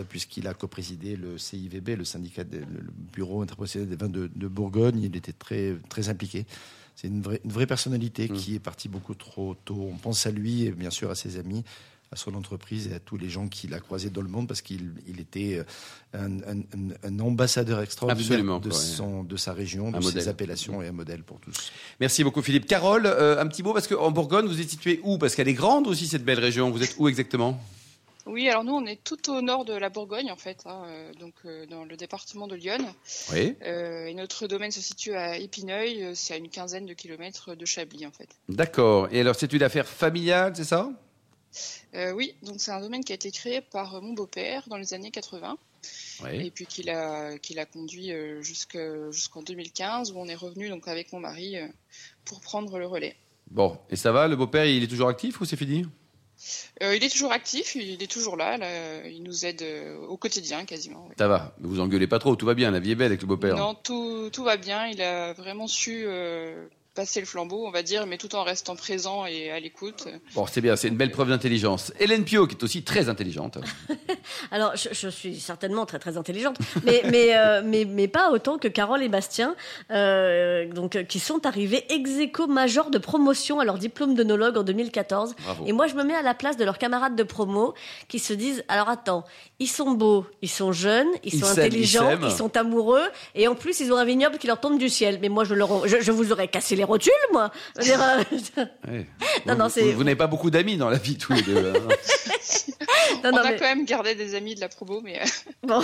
puisqu'il 0.08 0.46
a 0.48 0.54
coprésidé 0.54 1.16
le 1.16 1.38
CIVB, 1.38 1.96
le 1.96 2.04
syndicat, 2.04 2.44
des- 2.44 2.58
le, 2.60 2.84
bureau 3.14 3.42
interprofessionnel 3.42 3.88
des 3.88 3.96
vins 3.96 4.08
de, 4.08 4.30
de 4.34 4.48
Bourgogne. 4.48 5.00
Il 5.02 5.16
était 5.16 5.32
très, 5.32 5.76
très 5.88 6.08
impliqué. 6.08 6.46
C'est 6.96 7.08
une 7.08 7.22
vraie, 7.22 7.40
une 7.44 7.52
vraie 7.52 7.66
personnalité 7.66 8.28
Mm. 8.28 8.32
qui 8.34 8.54
est 8.54 8.58
partie 8.60 8.88
beaucoup 8.88 9.14
trop 9.14 9.54
tôt. 9.64 9.88
On 9.92 9.96
pense 9.96 10.26
à 10.26 10.30
lui 10.30 10.64
et 10.64 10.70
bien 10.72 10.90
sûr 10.90 11.10
à 11.10 11.14
ses 11.14 11.38
amis 11.38 11.64
à 12.10 12.16
son 12.16 12.34
entreprise 12.34 12.88
et 12.88 12.94
à 12.94 13.00
tous 13.00 13.16
les 13.16 13.30
gens 13.30 13.48
qu'il 13.48 13.72
a 13.72 13.80
croisés 13.80 14.10
dans 14.10 14.20
le 14.20 14.28
monde 14.28 14.46
parce 14.46 14.60
qu'il 14.60 14.92
il 15.08 15.18
était 15.18 15.56
euh, 15.56 15.64
un, 16.12 16.40
un- 16.42 16.58
un- 16.60 16.94
un 17.04 17.20
ambassadeur 17.20 17.80
extraordinaire 17.80 18.26
Absolument, 18.32 18.60
de, 18.60 18.70
son, 18.70 19.24
de 19.24 19.36
sa 19.38 19.54
région, 19.54 19.90
de 19.90 19.96
Un 19.96 20.00
ses 20.02 20.06
modèle. 20.08 20.28
appellations 20.28 20.82
et 20.82 20.88
un 20.88 20.92
modèle 20.92 21.22
pour 21.22 21.40
tous. 21.40 21.72
Merci 22.00 22.22
beaucoup 22.22 22.42
Philippe. 22.42 22.66
Carole, 22.66 23.06
euh, 23.06 23.40
un 23.40 23.46
petit 23.46 23.62
mot, 23.62 23.72
parce 23.72 23.88
qu'en 23.88 24.10
Bourgogne, 24.10 24.46
vous 24.46 24.60
êtes 24.60 24.68
situé 24.68 25.00
où? 25.04 25.16
Parce 25.16 25.34
qu'elle 25.34 25.48
est 25.48 25.54
grande 25.54 25.86
aussi, 25.86 26.06
cette 26.06 26.22
belle 26.22 26.38
région. 26.40 26.70
Vous 26.70 26.82
êtes 26.82 26.96
où 26.98 27.08
exactement? 27.08 27.58
Oui, 28.26 28.48
alors 28.48 28.62
nous, 28.62 28.72
on 28.74 28.86
est 28.86 29.02
tout 29.02 29.30
au 29.30 29.40
nord 29.42 29.64
de 29.64 29.72
la 29.74 29.88
Bourgogne, 29.88 30.30
en 30.30 30.36
fait, 30.36 30.62
hein, 30.66 30.84
euh, 30.86 31.12
donc 31.14 31.34
euh, 31.44 31.66
dans 31.66 31.84
le 31.84 31.96
département 31.96 32.46
de 32.46 32.54
Lyon. 32.54 32.78
Oui. 33.32 33.56
Euh, 33.62 34.06
et 34.06 34.14
notre 34.14 34.46
domaine 34.46 34.70
se 34.70 34.80
situe 34.80 35.14
à 35.14 35.38
Épineuil, 35.38 36.12
c'est 36.14 36.34
à 36.34 36.36
une 36.36 36.48
quinzaine 36.48 36.86
de 36.86 36.94
kilomètres 36.94 37.54
de 37.56 37.64
Chablis, 37.64 38.06
en 38.06 38.12
fait. 38.12 38.28
D'accord. 38.48 39.08
Et 39.10 39.20
alors, 39.20 39.34
c'est 39.34 39.52
une 39.52 39.62
affaire 39.62 39.86
familiale, 39.88 40.52
c'est 40.54 40.64
ça? 40.64 40.88
Euh, 41.94 42.12
oui, 42.12 42.34
donc 42.42 42.54
c'est 42.58 42.70
un 42.70 42.80
domaine 42.80 43.04
qui 43.04 43.12
a 43.12 43.16
été 43.16 43.30
créé 43.30 43.60
par 43.60 44.00
mon 44.00 44.12
beau-père 44.14 44.64
dans 44.68 44.76
les 44.78 44.94
années 44.94 45.10
80, 45.10 45.58
Oui. 46.24 46.46
et 46.46 46.50
puis 46.50 46.64
qu'il 46.66 46.88
a, 46.90 47.36
qu'il 47.38 47.58
a 47.58 47.66
conduit 47.66 48.10
jusque- 48.40 48.78
jusqu'en 49.10 49.42
2015, 49.42 50.12
où 50.12 50.18
on 50.18 50.26
est 50.28 50.34
revenu 50.34 50.68
donc 50.70 50.86
avec 50.88 51.12
mon 51.12 51.20
mari 51.20 51.56
pour 52.24 52.40
prendre 52.40 52.78
le 52.78 52.86
relais. 52.86 53.16
Bon, 53.50 53.76
et 53.90 53.96
ça 53.96 54.12
va 54.12 54.28
Le 54.28 54.36
beau-père, 54.36 54.64
il 54.64 54.82
est 54.82 54.86
toujours 54.86 55.08
actif 55.08 55.40
ou 55.40 55.44
c'est 55.44 55.56
fini? 55.58 55.84
Euh, 56.82 56.96
il 56.96 57.04
est 57.04 57.08
toujours 57.08 57.32
actif, 57.32 57.74
il 57.74 58.02
est 58.02 58.10
toujours 58.10 58.36
là, 58.36 58.56
là, 58.56 59.06
il 59.06 59.22
nous 59.22 59.46
aide 59.46 59.62
euh, 59.62 59.98
au 60.06 60.16
quotidien 60.16 60.64
quasiment. 60.64 61.06
oui. 61.08 61.14
Ça 61.18 61.28
va. 61.28 61.54
Vous 61.60 61.80
engueulez 61.80 62.06
pas 62.06 62.18
trop, 62.18 62.34
tout 62.36 62.46
va 62.46 62.54
bien. 62.54 62.70
La 62.70 62.80
vie 62.80 62.92
est 62.92 62.96
belle 62.96 63.08
avec 63.08 63.22
le 63.22 63.28
beau-père. 63.28 63.56
Non, 63.56 63.74
tout, 63.74 64.30
tout 64.32 64.42
va 64.42 64.56
bien. 64.56 64.86
Il 64.86 65.00
a 65.02 65.32
vraiment 65.34 65.66
su 65.66 66.04
euh, 66.06 66.66
passer 66.94 67.20
le 67.20 67.26
flambeau, 67.26 67.66
on 67.66 67.70
va 67.70 67.82
dire, 67.82 68.06
mais 68.06 68.18
tout 68.18 68.34
en 68.34 68.42
restant 68.42 68.76
présent 68.76 69.24
et 69.24 69.50
à 69.50 69.58
l'écoute. 69.58 70.08
Bon, 70.34 70.46
c'est 70.46 70.60
bien, 70.60 70.76
c'est 70.76 70.88
une 70.88 70.96
belle 70.96 71.10
preuve 71.10 71.30
d'intelligence. 71.30 71.92
Hélène 71.98 72.24
Pio, 72.24 72.46
qui 72.46 72.54
est 72.54 72.62
aussi 72.62 72.82
très 72.82 73.08
intelligente. 73.08 73.58
Alors, 74.50 74.76
je, 74.76 74.90
je 74.92 75.08
suis 75.08 75.40
certainement 75.40 75.86
très 75.86 75.98
très 75.98 76.18
intelligente, 76.18 76.58
mais 76.84 77.02
mais, 77.10 77.36
euh, 77.36 77.62
mais 77.64 77.86
mais 77.86 78.08
pas 78.08 78.30
autant 78.30 78.58
que 78.58 78.68
Carole 78.68 79.02
et 79.02 79.08
Bastien, 79.08 79.56
euh, 79.90 80.70
donc 80.70 80.96
euh, 80.96 81.02
qui 81.02 81.18
sont 81.18 81.46
arrivés 81.46 81.84
ex 81.88 82.10
aequo 82.18 82.46
major 82.46 82.90
de 82.90 82.98
promotion 82.98 83.58
à 83.58 83.64
leur 83.64 83.78
diplôme 83.78 84.14
d'onologue 84.14 84.58
en 84.58 84.62
2014. 84.62 85.34
Bravo. 85.42 85.64
Et 85.66 85.72
moi, 85.72 85.86
je 85.86 85.94
me 85.94 86.04
mets 86.04 86.14
à 86.14 86.22
la 86.22 86.34
place 86.34 86.58
de 86.58 86.64
leurs 86.64 86.78
camarades 86.78 87.16
de 87.16 87.22
promo 87.22 87.74
qui 88.08 88.18
se 88.18 88.34
disent 88.34 88.64
alors 88.68 88.90
attends, 88.90 89.24
ils 89.58 89.66
sont 89.66 89.92
beaux, 89.92 90.26
ils 90.42 90.50
sont 90.50 90.72
jeunes, 90.72 91.08
ils, 91.24 91.34
Ils 91.34 91.40
sont 91.40 91.46
ils 91.46 91.60
intelligents, 91.60 92.18
ils, 92.22 92.30
sont 92.30 92.54
amoureux, 92.56 93.04
et 93.34 93.48
en 93.48 93.54
plus, 93.54 93.80
ils 93.80 93.92
ont 93.92 93.96
un 93.96 94.04
vignoble 94.04 94.36
qui 94.36 94.46
leur 94.46 94.60
tombe 94.60 94.78
du 94.78 94.90
ciel. 94.90 95.18
Mais 95.22 95.30
moi, 95.30 95.44
je 95.44 95.54
leur 95.54 95.88
je, 95.88 96.00
je 96.00 96.12
vous 96.12 96.32
aurais 96.32 96.48
cassé 96.48 96.76
les 96.76 96.81
rotules, 96.84 97.12
moi. 97.32 97.50
Je 97.76 97.80
veux 97.80 97.86
dire, 97.86 98.02
euh, 98.02 98.64
Ouais. 98.88 99.06
Non, 99.46 99.54
Vous- 99.54 99.58
non, 99.58 99.64
vous, 99.66 99.70
c'est- 99.70 99.92
vous 99.92 100.04
n'avez 100.04 100.16
pas 100.16 100.26
beaucoup 100.26 100.50
d'amis 100.50 100.76
dans 100.76 100.88
la 100.90 100.98
vie, 100.98 101.16
tous 101.16 101.32
les 101.32 101.42
deux. 101.42 101.56
hein. 101.58 101.72
non, 101.74 101.88
on 103.24 103.30
non, 103.32 103.38
a 103.38 103.50
mais- 103.50 103.56
quand 103.56 103.64
même 103.64 103.84
gardé 103.84 104.14
des 104.14 104.34
amis 104.34 104.54
de 104.54 104.60
la 104.60 104.68
promo, 104.68 105.00
mais 105.02 105.20
euh, 105.20 105.24
Bon, 105.66 105.80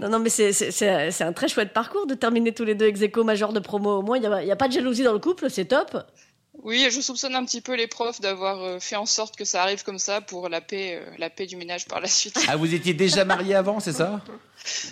non, 0.00 0.08
non, 0.08 0.18
mais 0.18 0.30
c'est- 0.30 0.52
c'est 0.52 0.70
c'est- 0.70 1.10
c'est 1.10 1.24
un 1.24 1.32
très 1.32 1.48
chouette 1.48 1.72
parcours 1.72 2.06
de 2.06 2.14
terminer 2.14 2.52
tous 2.52 2.64
les 2.64 2.74
deux 2.74 2.86
ex 2.86 3.00
aequo 3.02 3.24
major 3.24 3.52
de 3.52 3.60
promo. 3.60 3.98
Au 3.98 4.02
moins, 4.02 4.16
il 4.16 4.20
n'y 4.20 4.26
a, 4.26 4.42
il 4.42 4.48
y 4.48 4.52
a 4.52 4.56
pas 4.56 4.68
de 4.68 4.72
jalousie 4.72 5.02
dans 5.02 5.12
le 5.12 5.18
couple, 5.18 5.48
c'est 5.50 5.64
top. 5.66 5.96
Oui, 6.64 6.88
je 6.90 7.00
soupçonne 7.00 7.34
un 7.36 7.44
petit 7.44 7.60
peu 7.60 7.74
les 7.76 7.86
profs 7.86 8.20
d'avoir 8.20 8.60
euh, 8.62 8.78
fait 8.80 8.96
en 8.96 9.06
sorte 9.06 9.36
que 9.36 9.44
ça 9.44 9.62
arrive 9.62 9.84
comme 9.84 9.98
ça 9.98 10.20
pour 10.20 10.48
la 10.48 10.60
paix, 10.60 11.00
euh, 11.00 11.10
la 11.18 11.30
paix 11.30 11.46
du 11.46 11.56
ménage 11.56 11.86
par 11.86 12.00
la 12.00 12.08
suite. 12.08 12.36
Ah, 12.48 12.56
vous 12.56 12.74
étiez 12.74 12.94
déjà 12.94 13.24
mariés 13.24 13.54
avant, 13.54 13.80
c'est 13.80 13.92
ça? 13.92 14.20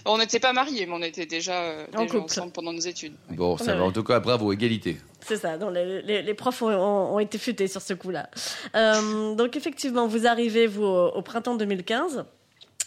On 0.05 0.19
n'était 0.19 0.39
pas 0.41 0.53
mariés, 0.53 0.85
mais 0.87 0.93
on 0.95 1.03
était 1.03 1.25
déjà, 1.27 1.55
euh, 1.63 1.87
En 1.97 2.03
déjà 2.03 2.13
couple. 2.19 2.25
ensemble 2.25 2.53
pendant 2.53 2.73
nos 2.75 2.81
études. 2.81 3.15
Bon, 3.31 3.57
ça 3.57 3.65
Ouais, 3.65 3.73
va. 3.73 3.79
ouais. 3.81 3.87
En 3.89 3.93
tout 3.93 4.05
cas, 4.05 4.21
bravo, 4.21 4.53
égalité. 4.53 4.99
C'est 5.27 5.39
ça, 5.39 5.57
non, 5.57 5.71
les, 5.71 6.03
les- 6.03 6.21
les 6.23 6.35
profs 6.35 6.61
ont, 6.63 6.69
ont- 6.69 7.15
ont 7.15 7.19
été 7.19 7.39
futés 7.39 7.69
sur 7.69 7.81
ce 7.81 7.95
coup-là. 7.95 8.29
Euh, 8.77 9.35
donc, 9.35 9.57
effectivement, 9.57 10.07
vous 10.07 10.27
arrivez, 10.27 10.67
vous, 10.67 10.83
au, 10.85 11.09
au 11.09 11.23
printemps 11.23 11.55
2015. 11.55 12.25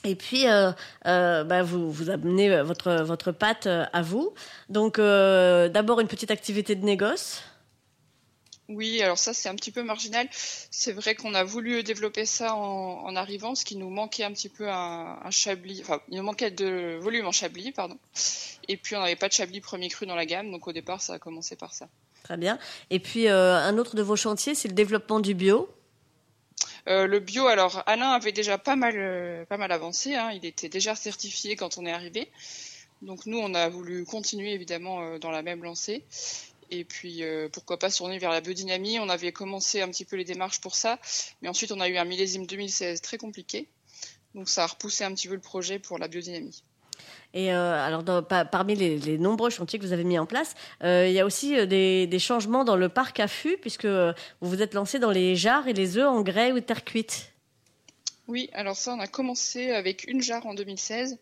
Et 0.04 0.14
puis, 0.14 0.48
euh, 0.48 0.72
euh, 1.08 1.44
bah, 1.44 1.64
vous, 1.64 1.92
vous 1.92 2.12
amenez 2.12 2.62
votre, 2.62 3.02
votre 3.02 3.32
pâte 3.32 3.66
à 3.68 4.02
vous. 4.04 4.34
Donc, 4.70 5.00
euh, 5.00 5.68
d'abord, 5.70 6.00
une 6.02 6.08
petite 6.08 6.30
activité 6.30 6.76
de 6.76 6.86
négoce. 6.86 7.42
Oui, 8.68 9.02
alors 9.02 9.20
ça 9.20 9.34
c'est 9.34 9.48
un 9.48 9.56
petit 9.56 9.72
peu 9.72 9.84
marginal. 9.84 10.28
C'est 10.32 10.92
vrai 10.92 11.16
qu'on 11.16 11.34
a 11.34 11.44
voulu 11.44 11.84
développer 11.84 12.26
ça 12.26 12.56
en, 12.56 13.04
en 13.06 13.16
arrivant, 13.16 13.54
ce 13.54 13.64
qui 13.64 13.76
nous 13.76 13.90
manquait 13.90 14.24
un 14.24 14.32
petit 14.32 14.50
peu 14.50 14.70
un, 14.70 15.20
un 15.24 15.32
chablis, 15.32 15.82
enfin 15.82 16.02
il 16.10 16.18
nous 16.18 16.24
manquait 16.24 16.52
de 16.52 16.98
volume 17.00 17.28
en 17.28 17.32
chablis, 17.32 17.72
pardon. 17.72 17.98
Et 18.68 18.78
puis 18.78 18.96
on 18.96 19.00
n'avait 19.00 19.16
pas 19.16 19.28
de 19.28 19.34
chablis 19.34 19.62
premier 19.62 19.90
cru 19.90 20.06
dans 20.08 20.16
la 20.16 20.26
gamme, 20.26 20.52
donc 20.52 20.68
au 20.68 20.74
départ 20.74 21.02
ça 21.02 21.14
a 21.14 21.20
commencé 21.20 21.56
par 21.56 21.74
ça. 21.74 21.88
Très 22.26 22.38
bien. 22.38 22.58
Et 22.90 23.00
puis, 23.00 23.28
euh, 23.28 23.56
un 23.56 23.78
autre 23.78 23.96
de 23.96 24.02
vos 24.02 24.16
chantiers, 24.16 24.56
c'est 24.56 24.68
le 24.68 24.74
développement 24.74 25.20
du 25.20 25.36
bio. 25.36 25.70
Euh, 26.88 27.06
le 27.06 27.20
bio, 27.20 27.46
alors 27.46 27.84
Alain 27.86 28.14
avait 28.14 28.32
déjà 28.32 28.58
pas 28.58 28.76
mal, 28.76 28.96
euh, 28.98 29.46
pas 29.46 29.58
mal 29.58 29.72
avancé, 29.72 30.16
hein. 30.16 30.32
il 30.32 30.44
était 30.44 30.68
déjà 30.68 30.96
certifié 30.96 31.56
quand 31.56 31.78
on 31.78 31.86
est 31.86 31.92
arrivé. 31.92 32.32
Donc 33.04 33.28
nous 33.28 33.38
on 33.38 33.54
a 33.54 33.70
voulu 33.70 34.06
continuer 34.06 34.54
évidemment 34.54 35.20
dans 35.20 35.30
la 35.30 35.44
même 35.44 35.64
lancée. 35.64 36.04
Et 36.72 36.84
puis 36.84 37.24
euh, 37.24 37.48
pourquoi 37.52 37.78
pas 37.80 37.90
se 37.90 37.98
tourner 37.98 38.18
vers 38.18 38.32
la 38.32 38.42
biodynamie. 38.42 39.00
On 39.00 39.10
avait 39.10 39.32
commencé 39.32 39.82
un 39.82 39.90
petit 39.90 40.06
peu 40.06 40.16
les 40.16 40.24
démarches 40.26 40.60
pour 40.62 40.76
ça, 40.76 41.00
mais 41.42 41.50
ensuite 41.50 41.72
on 41.72 41.80
a 41.80 41.88
eu 41.88 41.98
un 41.98 42.06
millésime 42.06 42.46
2016 42.46 43.02
très 43.02 43.18
compliqué. 43.18 43.68
Donc 44.34 44.50
ça 44.50 44.64
a 44.64 44.68
repoussé 44.68 45.04
un 45.04 45.14
petit 45.14 45.28
peu 45.28 45.36
le 45.36 45.42
projet 45.42 45.80
pour 45.80 45.98
la 45.98 46.08
biodynamie. 46.08 46.64
Et 47.34 47.54
euh, 47.54 47.86
alors, 47.86 48.04
dans- 48.04 48.24
parmi 48.24 48.76
les, 48.76 48.98
les 48.98 49.18
nombreux 49.18 49.50
chantiers 49.50 49.78
que 49.78 49.86
vous 49.86 49.92
avez 49.92 50.06
mis 50.06 50.18
en 50.18 50.26
place, 50.26 50.56
euh, 50.84 51.06
il 51.08 51.14
y 51.14 51.20
a 51.20 51.26
aussi 51.26 51.68
des, 51.68 52.08
des 52.08 52.20
changements 52.20 52.64
dans 52.64 52.78
le 52.78 52.88
parc 52.88 53.20
à 53.20 53.28
fûts, 53.28 53.58
puisque 53.58 53.86
vous 53.86 54.14
vous 54.42 54.62
êtes 54.62 54.74
lancé 54.74 55.00
dans 55.00 55.12
les 55.12 55.36
jarres 55.36 55.68
et 55.68 55.74
les 55.74 55.98
œufs 55.98 56.08
en 56.08 56.22
grès 56.22 56.54
ou 56.54 56.60
terre 56.62 56.86
cuite. 56.86 57.34
Oui, 58.28 58.50
alors 58.54 58.76
ça, 58.78 58.94
on 58.94 59.00
a 59.00 59.08
commencé 59.08 59.72
avec 59.72 60.06
une 60.08 60.22
jarre 60.22 60.46
en 60.48 60.54
2016. 60.54 61.18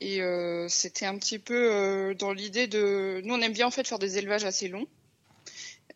Et 0.00 0.22
euh, 0.22 0.68
c'était 0.68 1.06
un 1.06 1.18
petit 1.18 1.38
peu 1.38 1.72
euh, 1.72 2.14
dans 2.14 2.32
l'idée 2.32 2.66
de... 2.66 3.20
Nous, 3.24 3.34
on 3.34 3.40
aime 3.40 3.52
bien 3.52 3.66
en 3.66 3.70
fait 3.70 3.86
faire 3.86 3.98
des 3.98 4.18
élevages 4.18 4.44
assez 4.44 4.68
longs. 4.68 4.86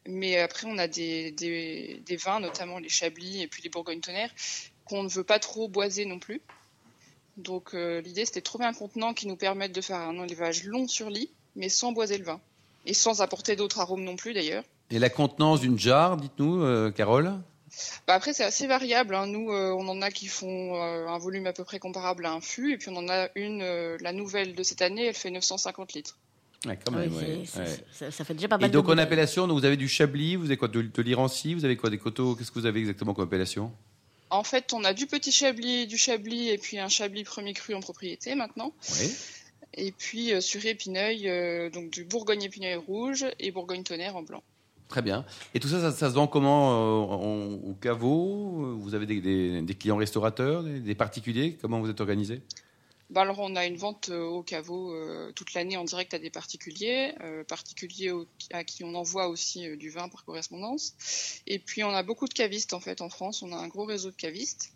Mais 0.09 0.39
après, 0.39 0.67
on 0.67 0.79
a 0.79 0.89
des, 0.89 2.05
vins, 2.25 2.41
notamment 2.41 2.79
les 2.79 2.89
Chablis 2.89 3.43
et 3.43 3.47
puis 3.47 3.63
les 3.63 3.69
Bourgogne-Tonnerre, 3.69 4.31
qu'on 4.85 5.05
ne 5.05 5.09
veut 5.09 5.23
pas 5.23 5.39
trop 5.39 5.69
boiser 5.69 6.05
non 6.05 6.19
plus. 6.19 6.43
Donc 7.37 7.75
euh, 7.75 8.01
l'idée, 8.01 8.25
c'était 8.25 8.41
de 8.41 8.45
trouver 8.45 8.65
un 8.65 8.75
contenant 8.75 9.15
qui 9.15 9.29
nous 9.29 9.37
permette 9.37 9.73
de 9.73 9.81
faire 9.81 9.99
un 9.99 10.25
élevage 10.25 10.65
long 10.65 10.89
sur 10.89 11.09
lit, 11.09 11.31
mais 11.55 11.69
sans 11.69 11.93
boiser 11.93 12.19
le 12.19 12.25
vin. 12.25 12.41
Et 12.85 12.95
sans 12.95 13.23
apporter 13.23 13.55
d'autres 13.55 13.79
arômes 13.79 14.03
non 14.03 14.17
plus 14.17 14.35
d'ailleurs. 14.35 14.65
Et 14.91 14.99
la 14.99 15.09
contenance 15.09 15.61
d'une 15.61 15.79
jarre, 15.79 16.17
dites-nous, 16.17 16.91
Carole? 16.93 17.41
Bah 18.07 18.15
après, 18.15 18.33
c'est 18.33 18.45
assez 18.45 18.67
variable. 18.67 19.15
hein. 19.15 19.27
Nous, 19.27 19.51
euh, 19.51 19.71
on 19.73 19.89
en 19.89 20.03
a 20.03 20.11
qui 20.11 20.27
font 20.27 20.77
euh, 20.77 21.07
un 21.07 21.19
volume 21.19 21.47
à 21.47 21.53
peu 21.53 21.65
près 21.65 21.79
comparable 21.79 22.27
à 22.27 22.33
un 22.33 22.41
fût, 22.41 22.73
et 22.73 22.79
puis 22.79 22.89
on 22.91 22.97
en 22.97 23.09
a 23.09 23.29
une, 23.35 23.63
euh, 23.63 23.97
la 24.01 24.13
nouvelle 24.13 24.55
de 24.55 24.63
cette 24.63 24.83
année, 24.83 25.07
elle 25.07 25.15
fait 25.15 25.31
950 25.31 25.93
litres. 25.95 26.19
Ouais, 26.67 26.79
quand 26.85 26.93
Oui, 26.95 27.01
même, 27.01 27.15
ouais, 27.17 27.43
c'est- 27.47 27.59
ouais. 27.59 27.67
c'est- 27.67 28.05
Ça, 28.05 28.11
ça 28.11 28.25
fait 28.25 28.35
déjà 28.35 28.47
pas 28.49 28.59
mal 28.59 28.69
Et 28.69 28.73
donc, 28.73 28.87
de 28.87 28.93
en 28.93 28.99
appellation, 28.99 29.49
donc, 29.49 29.59
vous 29.59 29.65
avez 29.65 29.77
du 29.77 29.89
Chablis, 29.89 30.37
vous 30.37 30.45
avez 30.47 30.57
quoi 30.57 30.69
De, 30.69 30.83
de 30.83 31.03
l'Irancy, 31.03 31.55
vous 31.55 31.65
avez 31.65 31.77
quoi 31.77 31.91
Des 31.91 31.99
coteaux 31.99 32.37
Qu'est-ce 32.37 32.51
que 32.53 32.59
vous 32.61 32.67
avez 32.67 32.79
exactement 32.81 33.15
comme 33.15 33.25
appellation? 33.25 33.73
En 34.31 34.45
fait, 34.45 34.73
on 34.73 34.83
a 34.85 34.95
du 34.95 35.07
petit 35.07 35.33
chablis, 35.33 35.87
du 35.87 35.99
chablis, 35.99 36.49
et 36.51 36.59
puis 36.59 36.79
un 36.79 36.89
chablis 36.89 37.25
premier 37.25 37.53
cru 37.53 37.75
en 37.75 37.81
propriété 37.81 38.35
maintenant. 38.35 38.73
Oui. 39.01 39.13
Et 39.75 39.93
puis 39.93 40.33
euh, 40.33 40.41
sur 40.41 40.65
Épineuil, 40.65 41.29
euh, 41.29 41.69
donc 41.71 41.91
du 41.91 42.05
Bourgogne 42.05 42.43
Épineuil 42.45 42.77
rouge 42.77 43.27
et 43.41 43.51
Bourgogne 43.51 43.83
Tonnerre 43.83 44.17
en 44.17 44.23
blanc. 44.23 44.43
Très 44.93 45.01
bien. 45.01 45.25
Et 45.55 45.59
tout 45.59 45.69
ça, 45.69 45.91
ça, 45.91 46.11
se 46.11 46.15
vend 46.15 46.27
comment 46.27 47.15
euh, 47.15 47.57
Au 47.65 47.73
caveau 47.73 48.77
Vous 48.79 48.95
avez 48.95 49.07
des, 49.07 49.75
clients 49.75 49.97
restaurateurs, 49.97 50.63
des, 50.63 50.95
particuliers? 50.95 51.57
Comment 51.63 51.81
vous 51.81 51.89
êtes 51.89 52.03
organisé? 52.03 52.43
Bah 53.09 53.23
alors 53.23 53.39
on 53.39 53.57
a 53.57 53.65
une 53.65 53.77
vente 53.77 54.11
euh, 54.11 54.23
au 54.23 54.43
caveau 54.43 54.95
toute 55.35 55.55
l'année 55.55 55.79
en 55.79 55.85
direct 55.85 56.13
à 56.13 56.19
des 56.19 56.29
particuliers, 56.29 57.15
euh, 57.23 57.43
particuliers 57.43 58.13
à 58.53 58.65
qui 58.65 58.85
on 58.85 58.95
envoie 58.95 59.29
aussi 59.29 59.79
du 59.79 59.89
vin 59.89 60.11
par 60.11 60.27
correspondance. 60.27 60.95
Et 61.47 61.59
puis 61.59 61.83
on 61.85 61.91
a 61.91 62.03
beaucoup 62.03 62.29
de 62.29 62.35
cavistes 62.35 62.75
en 62.75 62.81
fait 62.81 63.01
en 63.01 63.09
France, 63.09 63.43
on 63.43 63.51
a 63.53 63.57
un 63.57 63.69
gros 63.69 63.87
réseau 63.87 64.11
de 64.11 64.17
cavistes. 64.17 64.75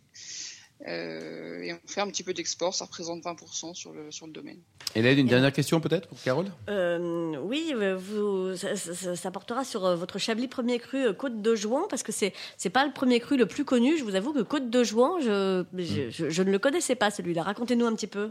Euh, 0.87 1.62
et 1.62 1.73
on 1.73 1.79
fait 1.87 2.01
un 2.03 2.09
petit 2.09 2.23
peu 2.23 2.35
d'export, 2.35 2.75
ça 2.75 2.85
représente 2.85 3.23
20% 3.25 3.75
sur 3.75 3.93
le, 3.93 4.11
sur 4.12 4.27
le 4.27 4.33
domaine. 4.33 4.59
Hélène, 4.95 5.19
une 5.19 5.27
dernière 5.27 5.53
question 5.53 5.81
peut-être 5.81 6.07
pour 6.07 6.23
Carole? 6.23 6.47
Euh, 6.69 7.35
oui, 7.43 7.73
euh, 7.75 7.97
vous, 7.97 8.55
ça, 8.57 8.77
ça- 8.77 9.17
ça 9.17 9.31
portera 9.31 9.65
sur 9.65 9.97
votre 9.97 10.19
Chablis 10.19 10.49
premier 10.49 10.79
cru 10.79 11.15
Côte 11.15 11.41
de 11.41 11.55
Jouan, 11.55 11.87
parce 11.89 12.03
que 12.03 12.12
c'est 12.12 12.35
c'est 12.59 12.71
pas 12.71 12.85
le 12.87 12.93
premier 12.93 13.21
cru 13.21 13.37
le 13.39 13.47
plus 13.47 13.65
connu. 13.65 13.97
Je 13.97 14.05
vous 14.05 14.15
avoue 14.15 14.33
que 14.35 14.43
Côte 14.43 14.69
de 14.69 14.85
Jouan, 14.85 15.19
je, 15.21 15.65
je, 15.77 16.11
je- 16.11 16.31
je 16.31 16.43
ne 16.43 16.51
le 16.51 16.59
connaissais 16.59 16.95
pas 16.95 17.11
celui-là. 17.11 17.43
Racontez-nous 17.43 17.87
un 17.87 17.95
petit 17.95 18.07
peu. 18.07 18.31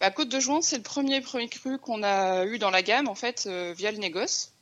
Bah, 0.00 0.10
Côte 0.12 0.28
de 0.28 0.38
Juin, 0.38 0.60
c'est 0.62 0.76
le 0.76 0.82
premier 0.82 1.20
premier 1.20 1.48
cru 1.48 1.78
qu'on 1.78 2.04
a 2.04 2.44
eu 2.46 2.58
dans 2.58 2.70
la 2.70 2.82
gamme 2.82 3.08
en 3.08 3.16
fait 3.16 3.44
euh, 3.46 3.74
via 3.76 3.90
le 3.90 3.98
négoce. 3.98 4.52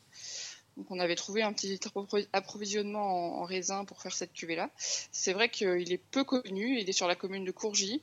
Donc 0.76 0.90
on 0.90 0.98
avait 0.98 1.14
trouvé 1.14 1.42
un 1.42 1.52
petit 1.52 1.74
appro- 1.76 2.26
approvisionnement 2.32 3.38
en, 3.38 3.42
en 3.42 3.44
raisin 3.44 3.84
pour 3.84 4.02
faire 4.02 4.12
cette 4.12 4.32
cuvée 4.32 4.56
là. 4.56 4.70
C'est 4.76 5.32
vrai 5.32 5.48
qu'il 5.48 5.92
est 5.92 6.00
peu 6.10 6.24
connu, 6.24 6.78
il 6.80 6.88
est 6.88 6.92
sur 6.92 7.06
la 7.06 7.14
commune 7.14 7.44
de 7.44 7.52
Courgy. 7.52 8.02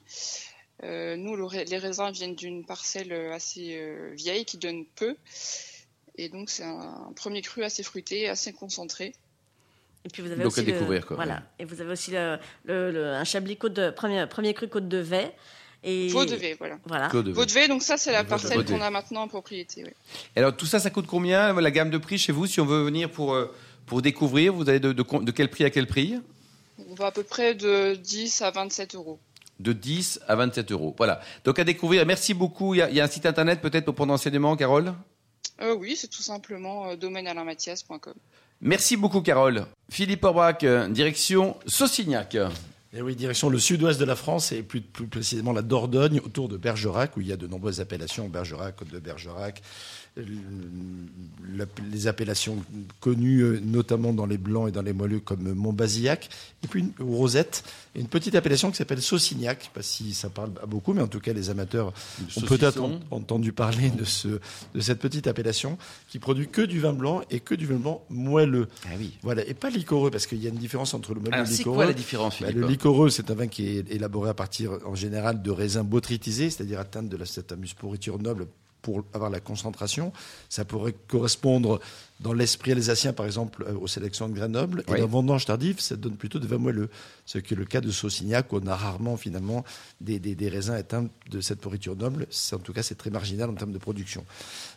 Euh, 0.84 1.16
nous, 1.16 1.36
le 1.36 1.48
les 1.66 1.78
raisins 1.78 2.12
viennent 2.12 2.36
d'une 2.36 2.66
parcelle 2.66 3.12
euh, 3.12 3.34
assez 3.34 3.78
euh, 3.78 4.12
vieille 4.16 4.46
qui 4.46 4.58
donne 4.58 4.86
peu. 4.96 5.16
Et 6.18 6.30
donc 6.30 6.50
c'est 6.50 6.64
un 6.64 7.12
premier 7.16 7.42
cru 7.42 7.64
assez 7.64 7.84
fruité, 7.84 8.28
assez 8.30 8.52
concentré. 8.54 9.14
Et 10.04 10.10
puis 10.10 10.24
vous 10.24 10.32
avez 10.32 10.42
Donc, 10.44 10.52
aussi 10.54 10.62
à 10.62 10.64
le- 10.64 10.72
découvrir, 10.72 11.06
quoi, 11.06 11.16
Voilà. 11.18 11.36
ouais. 11.36 11.42
Et 11.60 11.66
vous 11.66 11.80
avez 11.82 11.92
aussi 11.92 12.10
le, 12.12 12.40
le- 12.64 12.92
le- 12.92 13.08
un 13.14 13.24
Chablis 13.24 13.58
Côte 13.58 13.74
de 13.74 13.92
premier, 13.92 14.26
premier 14.28 14.54
cru 14.56 14.68
Côte 14.68 14.88
de 14.88 14.98
Vey. 14.98 15.32
Et 15.84 16.10
voilà. 16.10 16.78
Voilà. 16.86 17.10
Donc 17.68 17.82
ça 17.82 17.98
c'est 17.98 18.12
la 18.12 18.24
parcelle 18.24 18.64
qu'on 18.66 18.82
a 18.82 18.90
maintenant 18.92 19.24
en 19.24 19.28
propriété. 19.28 19.84
ouais. 19.84 19.96
Alors 20.36 20.56
tout 20.56 20.66
ça, 20.68 20.80
ça 20.80 20.90
coûte 20.92 21.08
combien 21.08 21.60
La 21.60 21.72
gamme 21.72 21.90
de 21.90 21.98
prix 21.98 22.18
chez 22.18 22.32
vous, 22.32 22.46
si 22.46 22.60
on 22.62 22.66
veut 22.66 22.84
venir 22.84 23.10
pour, 23.10 23.34
euh, 23.34 23.52
pour 23.88 24.02
découvrir, 24.02 24.54
vous 24.54 24.70
allez 24.70 24.80
de, 24.80 24.94
de, 24.94 25.04
de 25.24 25.32
quel 25.32 25.50
prix 25.50 25.64
à 25.66 25.70
quel 25.72 25.88
prix? 25.88 26.20
On 26.90 26.94
va 26.96 27.08
à 27.08 27.12
peu 27.12 27.24
près 27.24 27.56
de 27.56 27.96
10 27.96 28.42
à 28.44 28.52
27 28.52 28.96
euros. 28.96 29.20
de 29.60 29.74
10 29.74 30.20
à 30.28 30.36
27 30.36 30.72
euros. 30.72 30.94
Voilà. 30.98 31.20
Donc 31.46 31.58
à 31.60 31.64
découvrir. 31.64 32.06
Merci 32.06 32.34
beaucoup. 32.34 32.74
Il 32.76 32.78
y 32.78 32.82
a, 32.82 32.90
il 32.90 32.96
y 32.96 33.02
a 33.02 33.04
un 33.04 33.08
site 33.08 33.26
internet 33.26 33.60
peut-être 33.62 33.86
pour 33.86 33.96
prendre 33.96 34.14
enseignement, 34.14 34.56
Carole? 34.56 34.94
Euh, 35.62 35.76
oui, 35.76 35.96
c'est 35.96 36.08
tout 36.08 36.24
simplement 36.24 36.90
euh, 36.90 36.96
domainealainmathias.com. 36.96 38.14
Merci 38.62 38.98
beaucoup, 38.98 39.22
Carole. 39.22 39.66
Philippe 39.90 40.24
Orbach, 40.24 40.64
euh, 40.64 40.88
direction 40.88 41.56
Saucignac. 41.68 42.36
Et 42.94 43.02
oui, 43.02 43.16
direction 43.16 43.50
le 43.50 43.58
sud-ouest 43.58 44.00
de 44.02 44.06
la 44.06 44.18
France 44.18 44.52
et 44.52 44.64
plus, 44.64 44.82
plus 44.82 45.08
précisément 45.08 45.54
la 45.54 45.62
Dordogne, 45.62 46.20
autour 46.26 46.50
de 46.50 46.58
Bergerac, 46.58 47.16
où 47.16 47.22
il 47.22 47.28
y 47.28 47.32
a 47.32 47.38
de 47.38 47.48
nombreuses 47.48 47.80
appellations, 47.80 48.28
Bergerac, 48.28 48.76
Côte 48.76 48.92
de 48.92 49.00
Bergerac, 49.00 49.62
les 50.18 52.08
appellations 52.08 52.58
connues 53.00 53.42
euh, 53.42 53.60
notamment 53.64 54.12
dans 54.12 54.26
les 54.26 54.38
blancs 54.38 54.68
et 54.68 54.72
dans 54.72 54.82
les 54.82 54.92
moelleux 54.92 55.22
comme 55.22 55.54
Montbazillac, 55.54 56.30
et 56.64 56.68
puis 56.68 56.82
une, 56.82 56.92
ou 57.00 57.16
Rosette, 57.16 57.64
et 57.96 58.02
une 58.02 58.08
petite 58.08 58.36
appellation 58.36 58.72
qui 58.72 58.78
s'appelle 58.78 59.02
Saucignac, 59.02 59.60
je 59.60 59.64
ne 59.64 59.68
sais 59.68 59.74
pas 59.74 59.82
si 59.82 60.14
ça 60.14 60.30
parle 60.30 60.52
à 60.62 60.66
beaucoup, 60.66 60.94
mais 60.94 61.02
en 61.02 61.08
tout 61.08 61.22
cas 61.22 61.32
les 61.32 61.50
amateurs 61.50 61.94
ont 62.38 62.42
peut-être 62.42 62.84
entendu 63.10 63.54
parler 63.54 63.90
de, 63.90 64.04
ce, 64.04 64.28
de 64.28 64.80
cette 64.82 65.00
petite 65.00 65.28
appellation 65.28 65.78
qui 66.10 66.20
produit 66.20 66.50
que 66.50 66.62
du 66.62 66.82
vin 66.82 66.94
blanc 66.94 67.22
et 67.32 67.40
que 67.40 67.56
du 67.56 67.66
vin 67.66 67.78
blanc 67.78 68.04
moelleux. 68.10 68.68
Ah 68.86 68.90
oui. 69.00 69.18
Voilà, 69.22 69.48
et 69.48 69.54
pas 69.54 69.70
liquoreux, 69.70 70.12
parce 70.12 70.26
qu'il 70.28 70.44
y 70.44 70.46
a 70.46 70.50
une 70.50 70.56
différence 70.56 70.94
entre 70.94 71.14
le 71.14 71.22
moelleux 71.22 71.38
et 71.38 71.44
le 71.44 71.50
liquoreux. 71.50 71.76
quoi 71.76 71.86
la 71.86 71.94
différence, 71.94 72.42
Bah, 72.42 72.52
le 72.52 72.68
liquoreux, 72.68 73.10
c'est 73.10 73.32
un 73.32 73.36
vin 73.36 73.48
qui 73.48 73.78
est 73.78 73.90
élaboré 73.90 74.30
à 74.30 74.34
partir, 74.34 74.78
en 74.86 74.96
général, 74.96 75.42
de 75.42 75.52
raisins 75.52 75.84
botrytisés, 75.84 76.50
c'est-à-dire 76.50 76.80
atteindre 76.82 77.08
de 77.10 77.16
la 77.18 77.26
cétamus 77.26 77.74
pourriture 77.74 78.20
noble 78.20 78.48
pour 78.82 79.04
avoir 79.14 79.30
la 79.30 79.40
concentration. 79.40 80.12
Ça 80.50 80.66
pourrait 80.66 80.96
correspondre, 81.08 81.80
dans 82.22 82.34
l'esprit 82.34 82.72
alsacien, 82.72 83.14
par 83.14 83.26
exemple, 83.26 83.66
euh, 83.68 83.74
aux 83.74 83.88
sélections 83.88 84.30
de. 84.30 84.40
Oui. 84.88 84.98
Et 84.98 85.02
dans 85.02 85.08
vendange 85.08 85.46
tardive, 85.46 85.80
ça 85.80 85.96
donne 85.96 86.16
plutôt 86.16 86.40
de 86.40 86.46
vin 86.48 86.58
moelleux. 86.60 86.90
Ce 87.26 87.40
qui 87.40 87.54
est 87.54 87.58
le 87.58 87.66
cas 87.66 87.82
de 87.82 87.90
Saucignac, 87.92 88.54
où 88.54 88.60
on 88.64 88.68
a 88.68 88.76
rarement, 88.76 89.18
finalement, 89.18 89.64
des, 90.00 90.20
des- 90.20 90.36
des 90.36 90.50
raisins 90.50 90.74
atteints 90.74 91.08
de 91.30 91.42
cette 91.42 91.60
pourriture 91.60 91.96
noble. 91.96 92.28
En 92.54 92.58
tout 92.60 92.74
cas, 92.74 92.84
c'est 92.84 92.96
très 92.96 93.10
marginal 93.10 93.50
en 93.50 93.54
termes 93.56 93.72
de 93.74 93.78
production. 93.80 94.24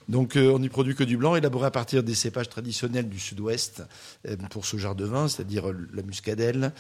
Donc, 0.09 0.37
euh, 0.37 0.51
on 0.53 0.59
n'y 0.59 0.69
produit 0.69 0.95
que 0.95 1.05
du 1.05 1.17
blanc, 1.17 1.37
élaboré 1.37 1.67
à 1.67 1.71
partir 1.71 2.03
des 2.03 2.15
cépages 2.15 2.49
traditionnels 2.49 3.09
du 3.09 3.19
sud-ouest 3.19 3.83
euh, 4.29 4.37
pour 4.51 4.65
ce 4.67 4.77
genre 4.77 4.95
de 4.95 5.05
vin, 5.05 5.29
c'est-à-dire 5.29 5.65
la 5.93 6.03
muscadelle, 6.03 6.73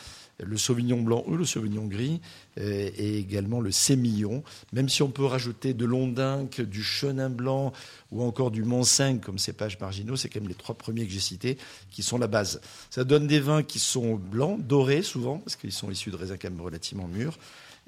le 0.42 0.57
sauvignon 0.57 1.00
blanc 1.00 1.22
ou 1.27 1.37
le 1.37 1.44
sauvignon 1.44 1.87
gris, 1.87 2.20
euh, 2.59 2.90
et 2.96 3.18
également 3.18 3.61
le 3.61 3.70
sémillon. 3.70 4.42
Même 4.72 4.88
si 4.88 5.03
on 5.03 5.11
peut 5.11 5.24
rajouter 5.24 5.74
de 5.74 5.85
l'ondinque, 5.85 6.61
du 6.61 6.83
chenin 6.83 7.31
blanc 7.31 7.72
ou 8.14 8.22
encore 8.22 8.50
du 8.50 8.62
Mont-Cinq 8.62 9.20
comme 9.20 9.38
cépages 9.38 9.79
marginaux, 9.81 10.16
c'est 10.16 10.29
quand 10.29 10.40
même 10.40 10.48
les 10.48 10.55
trois 10.55 10.77
premiers 10.77 11.05
que 11.05 11.12
j'ai 11.12 11.20
cités 11.20 11.59
qui 11.90 12.03
sont 12.03 12.16
la 12.16 12.29
base. 12.29 12.61
Ça 12.88 13.05
donne 13.05 13.27
des 13.27 13.40
vins 13.40 13.62
qui 13.62 13.79
sont 13.81 14.14
blancs, 14.14 14.64
dorés 14.64 15.03
souvent, 15.03 15.38
parce 15.38 15.57
qu'ils 15.57 15.72
sont 15.72 15.90
issus 15.90 16.11
de 16.11 16.16
raisins 16.16 16.37
quand 16.40 16.48
même 16.50 16.61
relativement 16.61 17.09
mûrs. 17.09 17.37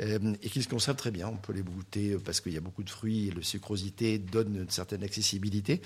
euh, 0.01 0.35
et 0.43 0.49
qui 0.49 0.63
se 0.63 0.69
conservent 0.69 0.97
très 0.97 1.11
bien. 1.11 1.29
On 1.29 1.37
peut 1.37 1.53
les 1.53 1.63
goûter 1.63 2.17
parce 2.25 2.41
qu'il 2.41 2.53
y 2.53 2.57
a 2.57 2.61
beaucoup 2.61 2.83
de 2.83 2.91
fruits 2.91 3.29
et 3.29 3.31
la 3.31 3.43
sucrosité 3.43 4.19
donne 4.19 4.57
une 4.57 4.71
certaine 4.71 5.03
accessibilité. 5.03 5.81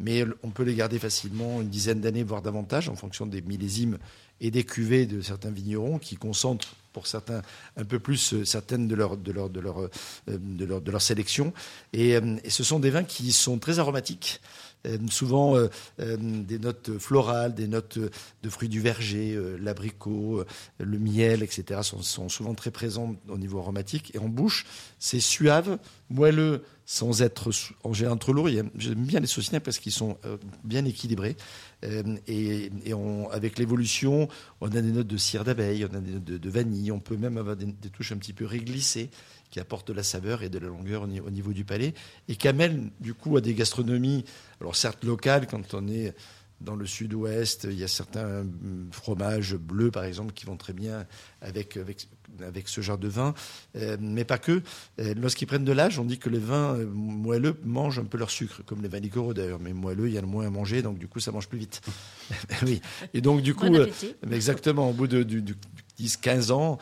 Mais 0.00 0.24
on 0.42 0.50
peut 0.50 0.62
les 0.62 0.74
garder 0.74 0.98
facilement 0.98 1.60
une 1.62 1.68
dizaine 1.68 2.00
d'années, 2.00 2.22
voire 2.22 2.42
davantage, 2.42 2.88
en 2.88 2.96
fonction 2.96 3.26
des 3.26 3.42
millésimes 3.42 3.98
et 4.40 4.50
des 4.50 4.64
cuvées 4.64 5.06
de 5.06 5.20
certains 5.20 5.50
vignerons 5.50 5.98
qui 5.98 6.16
concentrent 6.16 6.76
pour 6.96 7.06
certains 7.06 7.42
un 7.76 7.84
peu 7.84 7.98
plus 7.98 8.32
euh, 8.32 8.46
certaines 8.46 8.88
de 8.88 8.94
leur, 8.94 9.18
de 9.18 9.30
de 9.30 9.60
euh, 10.30 10.38
de. 10.80 11.52
Et, 11.92 12.16
euh, 12.16 12.36
et 12.42 12.48
ce 12.48 12.64
sont 12.64 12.80
des 12.80 12.88
vins 12.88 13.04
qui 13.04 13.32
sont 13.32 13.58
très 13.58 13.78
aromatiques. 13.78 14.40
Souvent 15.10 15.56
des 15.98 16.58
notes 16.60 16.96
florales, 17.00 17.56
des 17.56 17.66
notes 17.66 17.98
de 17.98 18.48
fruits 18.48 18.68
du 18.68 18.80
verger, 18.80 19.36
l'abricot, 19.60 20.44
le 20.78 20.98
miel, 21.00 21.42
etc. 21.42 21.80
Sont, 21.82 22.28
souvent 22.28 22.54
très 22.54 22.70
présents 22.70 23.16
au 23.28 23.36
niveau 23.36 23.58
aromatique. 23.58 24.14
Et 24.14 24.20
en 24.20 24.28
bouche, 24.28 24.64
c'est 25.00 25.18
suave, 25.18 25.80
moelleux, 26.08 26.62
sans 26.84 27.20
être 27.22 27.50
en 27.82 27.94
général 27.94 28.16
trop 28.20 28.32
lourd. 28.32 28.48
J'aime 28.48 29.04
bien 29.04 29.18
les 29.18 29.26
saucignacs 29.26 29.64
parce 29.64 29.80
qu'ils 29.80 29.90
sont 29.90 30.18
bien 30.62 30.84
équilibrés. 30.84 31.36
Euh, 31.84 32.16
et 32.26 32.70
avec 33.32 33.58
l'évolution, 33.58 34.28
on 34.60 34.66
a 34.68 34.80
des 34.80 34.92
notes 34.92 35.06
de 35.06 35.16
cire 35.16 35.44
d'abeille, 35.44 35.86
on 35.90 35.94
a 35.94 36.00
des 36.00 36.12
notes 36.12 36.24
de, 36.24 36.50
vanille, 36.50 36.90
on 36.90 37.00
peut 37.00 37.16
même 37.16 37.36
avoir 37.36 37.56
des, 37.56 37.72
touches 37.90 38.12
un 38.12 38.16
petit 38.16 38.32
peu 38.32 38.46
réglissées 38.46 39.10
qui 39.50 39.60
apportent 39.60 39.88
de 39.88 39.92
la 39.92 40.02
saveur 40.02 40.42
et 40.42 40.48
de 40.48 40.58
la 40.58 40.68
longueur 40.68 41.02
au, 41.02 41.06
au 41.06 41.30
niveau 41.30 41.52
du 41.52 41.64
palais. 41.64 41.94
Et 42.28 42.36
qui 42.36 42.48
amènent 42.48 42.90
du 43.00 43.14
coup 43.14 43.36
à 43.36 43.40
des 43.40 43.54
gastronomies, 43.54 44.24
alors 44.60 44.74
certes 44.74 45.04
locales 45.04 45.46
quand 45.46 45.74
on 45.74 45.86
est 45.88 46.14
dans 46.60 46.74
le 46.74 46.86
sud-ouest, 46.86 47.66
il 47.70 47.78
y 47.78 47.84
a 47.84 47.88
certains 47.88 48.40
hum, 48.40 48.88
fromages 48.90 49.54
bleus 49.56 49.90
par 49.90 50.04
exemple 50.04 50.32
qui 50.32 50.46
vont 50.46 50.56
très 50.56 50.72
bien 50.72 51.06
avec, 51.42 51.76
avec, 51.76 52.08
avec 52.40 52.66
ce 52.68 52.80
genre 52.80 52.96
de 52.98 53.08
vin, 53.08 53.34
Euh, 53.76 53.96
mais 54.00 54.24
pas 54.24 54.38
que. 54.38 54.62
Euh, 54.98 55.14
Lorsqu'ils 55.20 55.46
prennent 55.46 55.64
de 55.66 55.72
l'âge, 55.72 55.98
on 55.98 56.04
dit 56.04 56.18
que 56.18 56.30
les 56.30 56.38
vins 56.38 56.74
euh, 56.76 56.86
moelleux 56.86 57.56
mangent 57.64 57.98
un 57.98 58.04
peu 58.04 58.16
leur 58.18 58.30
sucre, 58.30 58.62
comme 58.64 58.80
les 58.82 58.88
vins 58.88 59.00
liquoreux 59.00 59.34
d'ailleurs, 59.34 59.60
mais 59.60 59.72
moelleux, 59.74 60.08
il 60.08 60.14
y 60.14 60.18
a 60.18 60.22
le 60.22 60.26
moins 60.26 60.46
à 60.46 60.50
manger, 60.50 60.80
donc 60.82 60.98
du 60.98 61.08
coup 61.08 61.20
ça 61.20 61.30
mange 61.30 61.48
plus 61.48 61.58
vite. 61.58 61.80
oui. 62.62 62.80
Et 63.14 63.20
donc 63.20 63.42
du 63.42 63.54
coup, 63.54 63.66
Bon 63.66 63.74
euh, 63.76 63.86
Exactement, 64.32 64.88
au 64.90 64.92
bout 64.94 65.06
de, 65.08 65.22
du- 65.22 65.42
du 65.42 65.54
10-15 66.00 66.52
ans, 66.52 66.78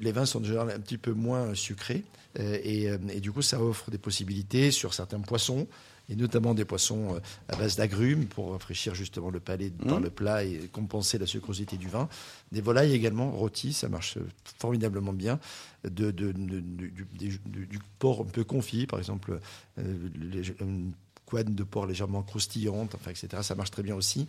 les 0.00 0.12
vins 0.12 0.26
sont 0.26 0.40
déjà 0.40 0.62
un 0.62 0.80
petit 0.80 0.98
peu 0.98 1.12
moins 1.12 1.54
sucrés. 1.54 2.04
et, 2.38 2.84
et 3.10 3.20
du 3.20 3.32
coup, 3.32 3.42
ça 3.42 3.60
offre 3.62 3.90
des 3.90 3.98
possibilités 3.98 4.70
sur 4.70 4.92
certains 4.94 5.20
poissons, 5.20 5.66
et 6.08 6.16
notamment 6.16 6.54
des 6.54 6.64
poissons 6.64 7.14
euh, 7.16 7.20
à 7.48 7.56
base 7.56 7.76
d'agrumes 7.76 8.26
pour 8.26 8.52
rafraîchir 8.52 8.94
justement 8.94 9.30
le 9.30 9.40
palais 9.40 9.70
par 9.88 9.98
le 10.00 10.10
plat 10.10 10.44
et 10.44 10.68
compenser 10.72 11.18
la 11.18 11.26
sucrosité 11.26 11.76
du 11.76 11.88
vin. 11.88 12.08
Des 12.52 12.60
volailles 12.60 12.92
également 12.92 13.30
rôties, 13.30 13.72
ça 13.72 13.88
marche 13.88 14.16
euh, 14.16 14.26
formidablement 14.58 15.12
bien. 15.12 15.38
De, 15.84 16.10
de- 16.10 16.32
de- 16.32 16.32
du, 16.32 16.90
du- 16.90 17.06
du- 17.18 17.40
du- 17.46 17.66
du 17.66 17.78
porc 17.98 18.22
un 18.22 18.30
peu 18.30 18.42
confit, 18.44 18.86
par 18.86 18.98
exemple, 18.98 19.38
euh, 19.78 19.82
les- 20.32 20.52
une 20.60 20.92
couenne 21.26 21.54
de 21.54 21.64
porc 21.64 21.86
légèrement 21.86 22.22
croustillante, 22.22 22.94
enfin, 22.94 23.10
etc. 23.10 23.42
Ça 23.42 23.54
marche 23.54 23.70
très 23.72 23.82
bien 23.82 23.94
aussi. 23.96 24.26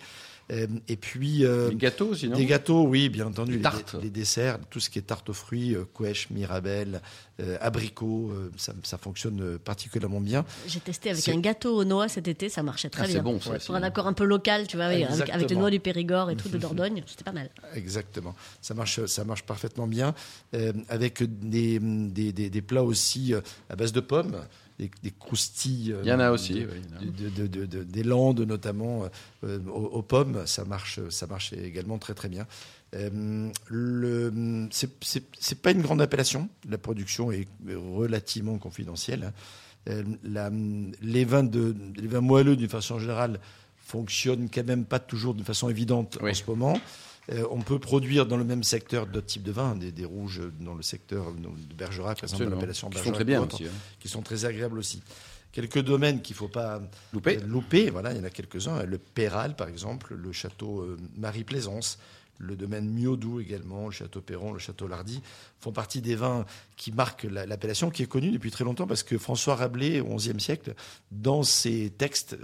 Euh, 0.52 0.66
et 0.88 0.96
puis. 0.98 1.46
euh, 1.46 1.70
Les 1.70 1.76
gâteaux, 1.76 2.16
sinon 2.16 2.36
des 2.38 2.46
gâteaux, 2.46 2.84
oui, 2.88 3.10
bien 3.10 3.28
entendu. 3.28 3.52
Des 3.52 3.58
Les- 3.58 3.64
tartes. 3.64 3.96
Les, 4.02 4.10
desserts, 4.10 4.58
tout 4.70 4.80
ce 4.80 4.90
qui 4.90 4.98
est 4.98 5.04
tarte 5.04 5.30
aux 5.30 5.34
fruits, 5.34 5.76
couèche, 5.94 6.30
mirabelle, 6.32 7.02
euh, 7.40 7.58
abricots, 7.62 8.32
euh, 8.32 8.52
ça, 8.58 8.74
ça 8.84 8.98
fonctionne 8.98 9.60
particulièrement 9.60 10.22
bien. 10.22 10.44
J'ai 10.68 10.80
testé 10.80 11.12
avec 11.12 11.28
un 11.30 11.40
gâteau 11.40 11.76
aux 11.78 11.84
noix 11.86 12.08
cet 12.08 12.28
été, 12.28 12.50
ça 12.50 12.64
marchait 12.64 12.90
très 12.90 13.04
Ah, 13.04 13.06
c'est 13.08 13.14
bien. 13.14 13.24
bon, 13.24 13.40
ça. 13.40 13.60
Pour 13.60 13.76
un 13.76 13.84
accord 13.84 14.08
un 14.08 14.14
peu 14.14 14.24
local, 14.26 14.68
tu 14.68 14.78
vois, 14.78 14.86
avec, 14.86 15.30
avec 15.30 15.50
les 15.50 15.56
noix 15.56 15.70
du 15.70 15.80
Périgord 15.80 16.32
et 16.32 16.36
tout 16.36 16.50
de 16.50 16.58
Dordogne, 16.58 17.04
c'était 17.06 17.24
pas 17.26 17.32
mal. 17.34 17.50
Exactement. 17.76 18.34
Ça 18.62 18.74
marche, 18.74 19.06
ça 19.06 19.24
marche 19.24 19.44
parfaitement 19.44 19.86
bien. 19.88 20.16
Euh, 20.56 20.72
avec 20.90 21.22
des, 21.24 21.78
des, 21.80 22.32
des- 22.32 22.50
des 22.50 22.62
plats 22.62 22.84
aussi 22.84 23.34
à 23.70 23.76
base 23.76 23.92
de 23.92 24.00
pommes, 24.00 24.38
des, 24.80 24.92
des 25.04 25.12
croustilles. 25.12 25.94
euh, 25.94 26.02
Il 26.04 26.08
y 26.10 26.14
en 26.14 26.20
a 26.20 26.32
aussi, 26.32 26.54
de- 26.54 26.68
de- 27.02 27.30
de- 27.30 27.48
de- 27.48 27.66
de- 27.66 27.84
des 27.84 28.04
landes 28.04 28.42
notamment 28.42 29.06
euh, 29.44 29.60
aux, 29.68 29.86
aux 29.86 30.02
pommes, 30.04 30.46
ça 30.46 30.66
marche, 30.66 31.00
ça 31.10 31.26
marche 31.28 31.54
également 31.54 31.98
très 31.98 32.14
très 32.14 32.30
bien. 32.30 32.46
Euh, 32.96 33.50
le, 33.68 34.68
c'est, 34.72 35.62
pas 35.62 35.72
une 35.72 35.82
grande 35.82 36.02
appellation. 36.02 36.48
La 36.70 36.78
production 36.78 37.32
est 37.32 37.48
relativement 37.68 38.58
confidentielle. 38.58 39.24
hein. 39.26 39.34
Euh, 39.90 40.04
la- 40.24 40.52
les 41.02 41.26
vins 41.26 41.44
de, 41.44 41.76
les 41.96 42.08
vins 42.08 42.22
moelleux 42.22 42.56
d'une 42.58 42.70
façon 42.70 43.00
générale 43.00 43.40
fonctionnent 43.78 44.50
quand 44.54 44.66
même 44.66 44.84
pas 44.86 45.00
toujours 45.00 45.34
d'une 45.34 45.46
façon 45.46 45.70
évidente 45.70 46.18
Oui. 46.22 46.32
en 46.32 46.34
ce 46.34 46.44
moment. 46.48 46.80
Euh, 47.32 47.46
on 47.52 47.60
peut 47.62 47.78
produire 47.80 48.26
dans 48.26 48.38
le 48.38 48.46
même 48.46 48.64
secteur 48.64 49.06
d'autres 49.06 49.28
types 49.28 49.44
de 49.44 49.52
vins, 49.52 49.76
des, 49.76 49.92
des 49.92 50.06
rouges 50.06 50.42
dans 50.62 50.76
le 50.76 50.82
secteur 50.82 51.34
de 51.34 51.74
Bergerac, 51.76 52.22
par 52.22 52.30
exemple, 52.30 52.50
l'appellation 52.50 52.88
Qui 52.90 52.96
Bergerac. 52.96 53.06
sont 53.14 53.16
très 53.18 53.26
bien 53.26 53.42
aussi, 53.46 53.66
hein. 53.66 53.72
Qui 54.00 54.08
sont 54.08 54.22
très 54.22 54.46
agréables 54.46 54.80
aussi. 54.80 55.02
Quelques 55.52 55.82
domaines 55.82 56.22
qu'il 56.22 56.36
ne 56.36 56.38
faut 56.38 56.48
pas 56.48 56.82
Loupé. 57.14 57.38
euh, 57.38 57.46
louper, 57.46 57.90
voilà, 57.90 58.12
il 58.12 58.18
y 58.18 58.22
en 58.22 58.24
a 58.24 58.30
quelques-uns. 58.30 58.84
Le 58.84 58.98
Péral, 58.98 59.56
par 59.56 59.68
exemple, 59.68 60.14
le 60.16 60.32
château 60.32 60.82
euh, 60.82 60.98
Marie-Plaisance, 61.18 62.00
le 62.40 62.56
domaine 62.56 62.90
Miodou 62.90 63.40
également, 63.40 63.86
le 63.86 63.92
château 63.92 64.22
Perron, 64.22 64.54
le 64.54 64.60
château 64.60 64.88
Lardy, 64.88 65.22
font 65.60 65.72
partie 65.72 66.02
des 66.02 66.16
vins 66.16 66.46
qui 66.76 66.92
marquent 66.92 67.24
la- 67.24 67.46
l'appellation, 67.46 67.90
qui 67.90 68.04
est 68.04 68.08
connue 68.08 68.32
depuis 68.32 68.52
très 68.52 68.64
longtemps 68.64 68.86
parce 68.88 69.02
que 69.04 69.18
François 69.18 69.56
Rabelais, 69.56 70.00
au 70.02 70.16
XIe 70.16 70.40
siècle, 70.40 70.76
dans 71.12 71.42
ses 71.44 71.90
textes, 71.98 72.38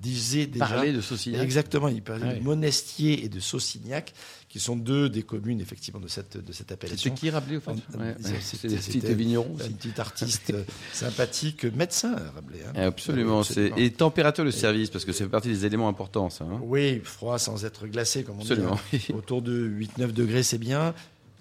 disait 0.00 0.46
déjà. 0.46 0.66
Parler 0.66 0.92
de 0.92 1.00
Saucignac. 1.00 1.42
Exactement, 1.42 1.88
il 1.88 2.02
parlait 2.02 2.38
de 2.38 2.42
Monestier 2.44 3.24
et 3.24 3.28
de 3.28 3.40
Saucignac, 3.40 4.12
qui 4.54 4.60
sont 4.60 4.76
deux 4.76 5.08
des 5.08 5.24
communes, 5.24 5.60
effectivement, 5.60 5.98
de 5.98 6.06
cette, 6.06 6.36
de 6.36 6.52
cette 6.52 6.70
appellation. 6.70 7.10
C'était 7.10 7.26
qui 7.26 7.28
Rabelais, 7.30 7.56
au 7.56 7.60
fait 7.60 7.72
Ouais, 7.72 8.14
c'était- 8.40 8.68
C'est 8.68 9.10
Un 9.10 9.72
petit 9.72 10.00
artiste 10.00 10.50
euh, 10.54 10.62
sympathique, 10.92 11.64
médecin, 11.74 12.14
Rabelais. 12.36 12.60
hein. 12.68 12.72
Absolument. 12.86 13.40
Oui, 13.40 13.44
c'est- 13.50 13.72
Et 13.76 13.90
température 13.90 14.44
de 14.44 14.52
service, 14.52 14.90
parce 14.90 15.04
que 15.04 15.12
fait 15.12 15.26
partie 15.26 15.48
des 15.48 15.66
éléments 15.66 15.88
importants, 15.88 16.30
ça. 16.30 16.44
hein. 16.44 16.60
Oui, 16.62 17.00
froid 17.02 17.40
sans 17.40 17.64
être 17.64 17.88
glacé, 17.88 18.22
comme 18.22 18.36
on 18.38 18.42
Absolument. 18.42 18.78
dit. 18.92 19.06
hein. 19.10 19.14
Autour 19.18 19.42
de 19.42 19.58
8-9 19.66 20.12
degrés, 20.12 20.44
c'est 20.44 20.58
bien. 20.58 20.94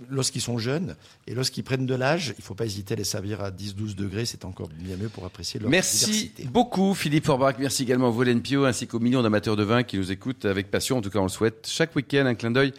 Lorsqu'ils 0.09 0.41
sont 0.41 0.57
jeunes 0.57 0.95
et 1.27 1.35
lorsqu'ils 1.35 1.63
prennent 1.63 1.85
de 1.85 1.93
l'âge, 1.93 2.33
il 2.35 2.39
ne 2.41 2.43
faut 2.43 2.55
pas 2.55 2.65
hésiter 2.65 2.95
à 2.95 2.97
les 2.97 3.03
servir 3.03 3.41
à 3.41 3.51
10-12 3.51 3.95
degrés, 3.95 4.25
c'est 4.25 4.43
encore 4.43 4.67
bien 4.69 4.97
mieux 4.97 5.07
pour 5.07 5.23
apprécier 5.23 5.59
leur 5.59 5.69
Merci 5.69 6.05
diversité. 6.05 6.43
beaucoup 6.45 6.95
Philippe 6.95 7.25
Forbach, 7.25 7.55
merci 7.59 7.83
également 7.83 8.07
à 8.07 8.09
Volen 8.09 8.41
Pio 8.41 8.65
ainsi 8.65 8.87
qu'aux 8.87 8.99
millions 8.99 9.21
d'amateurs 9.21 9.55
de 9.55 9.63
vin 9.63 9.83
qui 9.83 9.97
nous 9.99 10.11
écoutent 10.11 10.45
avec 10.45 10.71
passion, 10.71 10.97
en 10.97 11.01
tout 11.01 11.11
cas 11.11 11.19
on 11.19 11.23
le 11.23 11.29
souhaite. 11.29 11.67
Chaque 11.69 11.95
week-end, 11.95 12.25
un 12.25 12.33
clin 12.35 12.49
d'œil 12.51 12.73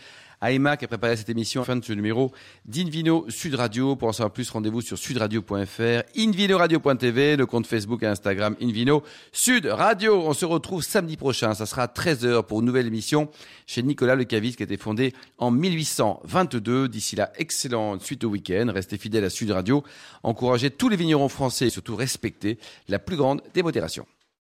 Aïma 0.44 0.76
qui 0.76 0.84
a 0.84 0.88
préparé 0.88 1.16
cette 1.16 1.30
émission. 1.30 1.64
Fin 1.64 1.76
de 1.76 1.84
ce 1.84 1.94
numéro 1.94 2.30
d'Invino 2.66 3.24
Sud 3.30 3.54
Radio. 3.54 3.96
Pour 3.96 4.08
en 4.08 4.12
savoir 4.12 4.30
plus, 4.30 4.50
rendez-vous 4.50 4.82
sur 4.82 4.98
sudradio.fr, 4.98 6.02
invinoradio.tv, 6.18 7.36
le 7.36 7.46
compte 7.46 7.66
Facebook 7.66 8.02
et 8.02 8.06
Instagram 8.06 8.54
Invino 8.60 9.02
Sud 9.32 9.64
Radio. 9.64 10.22
On 10.26 10.34
se 10.34 10.44
retrouve 10.44 10.82
samedi 10.82 11.16
prochain. 11.16 11.54
Ça 11.54 11.64
sera 11.64 11.84
à 11.84 11.86
13h 11.86 12.42
pour 12.42 12.60
une 12.60 12.66
nouvelle 12.66 12.86
émission 12.86 13.30
chez 13.66 13.82
Nicolas 13.82 14.16
Le 14.16 14.24
Caviste 14.24 14.58
qui 14.58 14.62
a 14.62 14.66
été 14.66 14.76
fondé 14.76 15.14
en 15.38 15.50
1822. 15.50 16.88
D'ici 16.88 17.16
là, 17.16 17.32
excellente 17.36 18.02
suite 18.02 18.22
au 18.24 18.28
week-end. 18.28 18.66
Restez 18.68 18.98
fidèles 18.98 19.24
à 19.24 19.30
Sud 19.30 19.50
Radio. 19.50 19.82
Encouragez 20.24 20.68
tous 20.68 20.90
les 20.90 20.96
vignerons 20.96 21.30
français 21.30 21.68
et 21.68 21.70
surtout 21.70 21.96
respectez 21.96 22.58
la 22.88 22.98
plus 22.98 23.16
grande 23.16 23.40
démodération. 23.54 24.06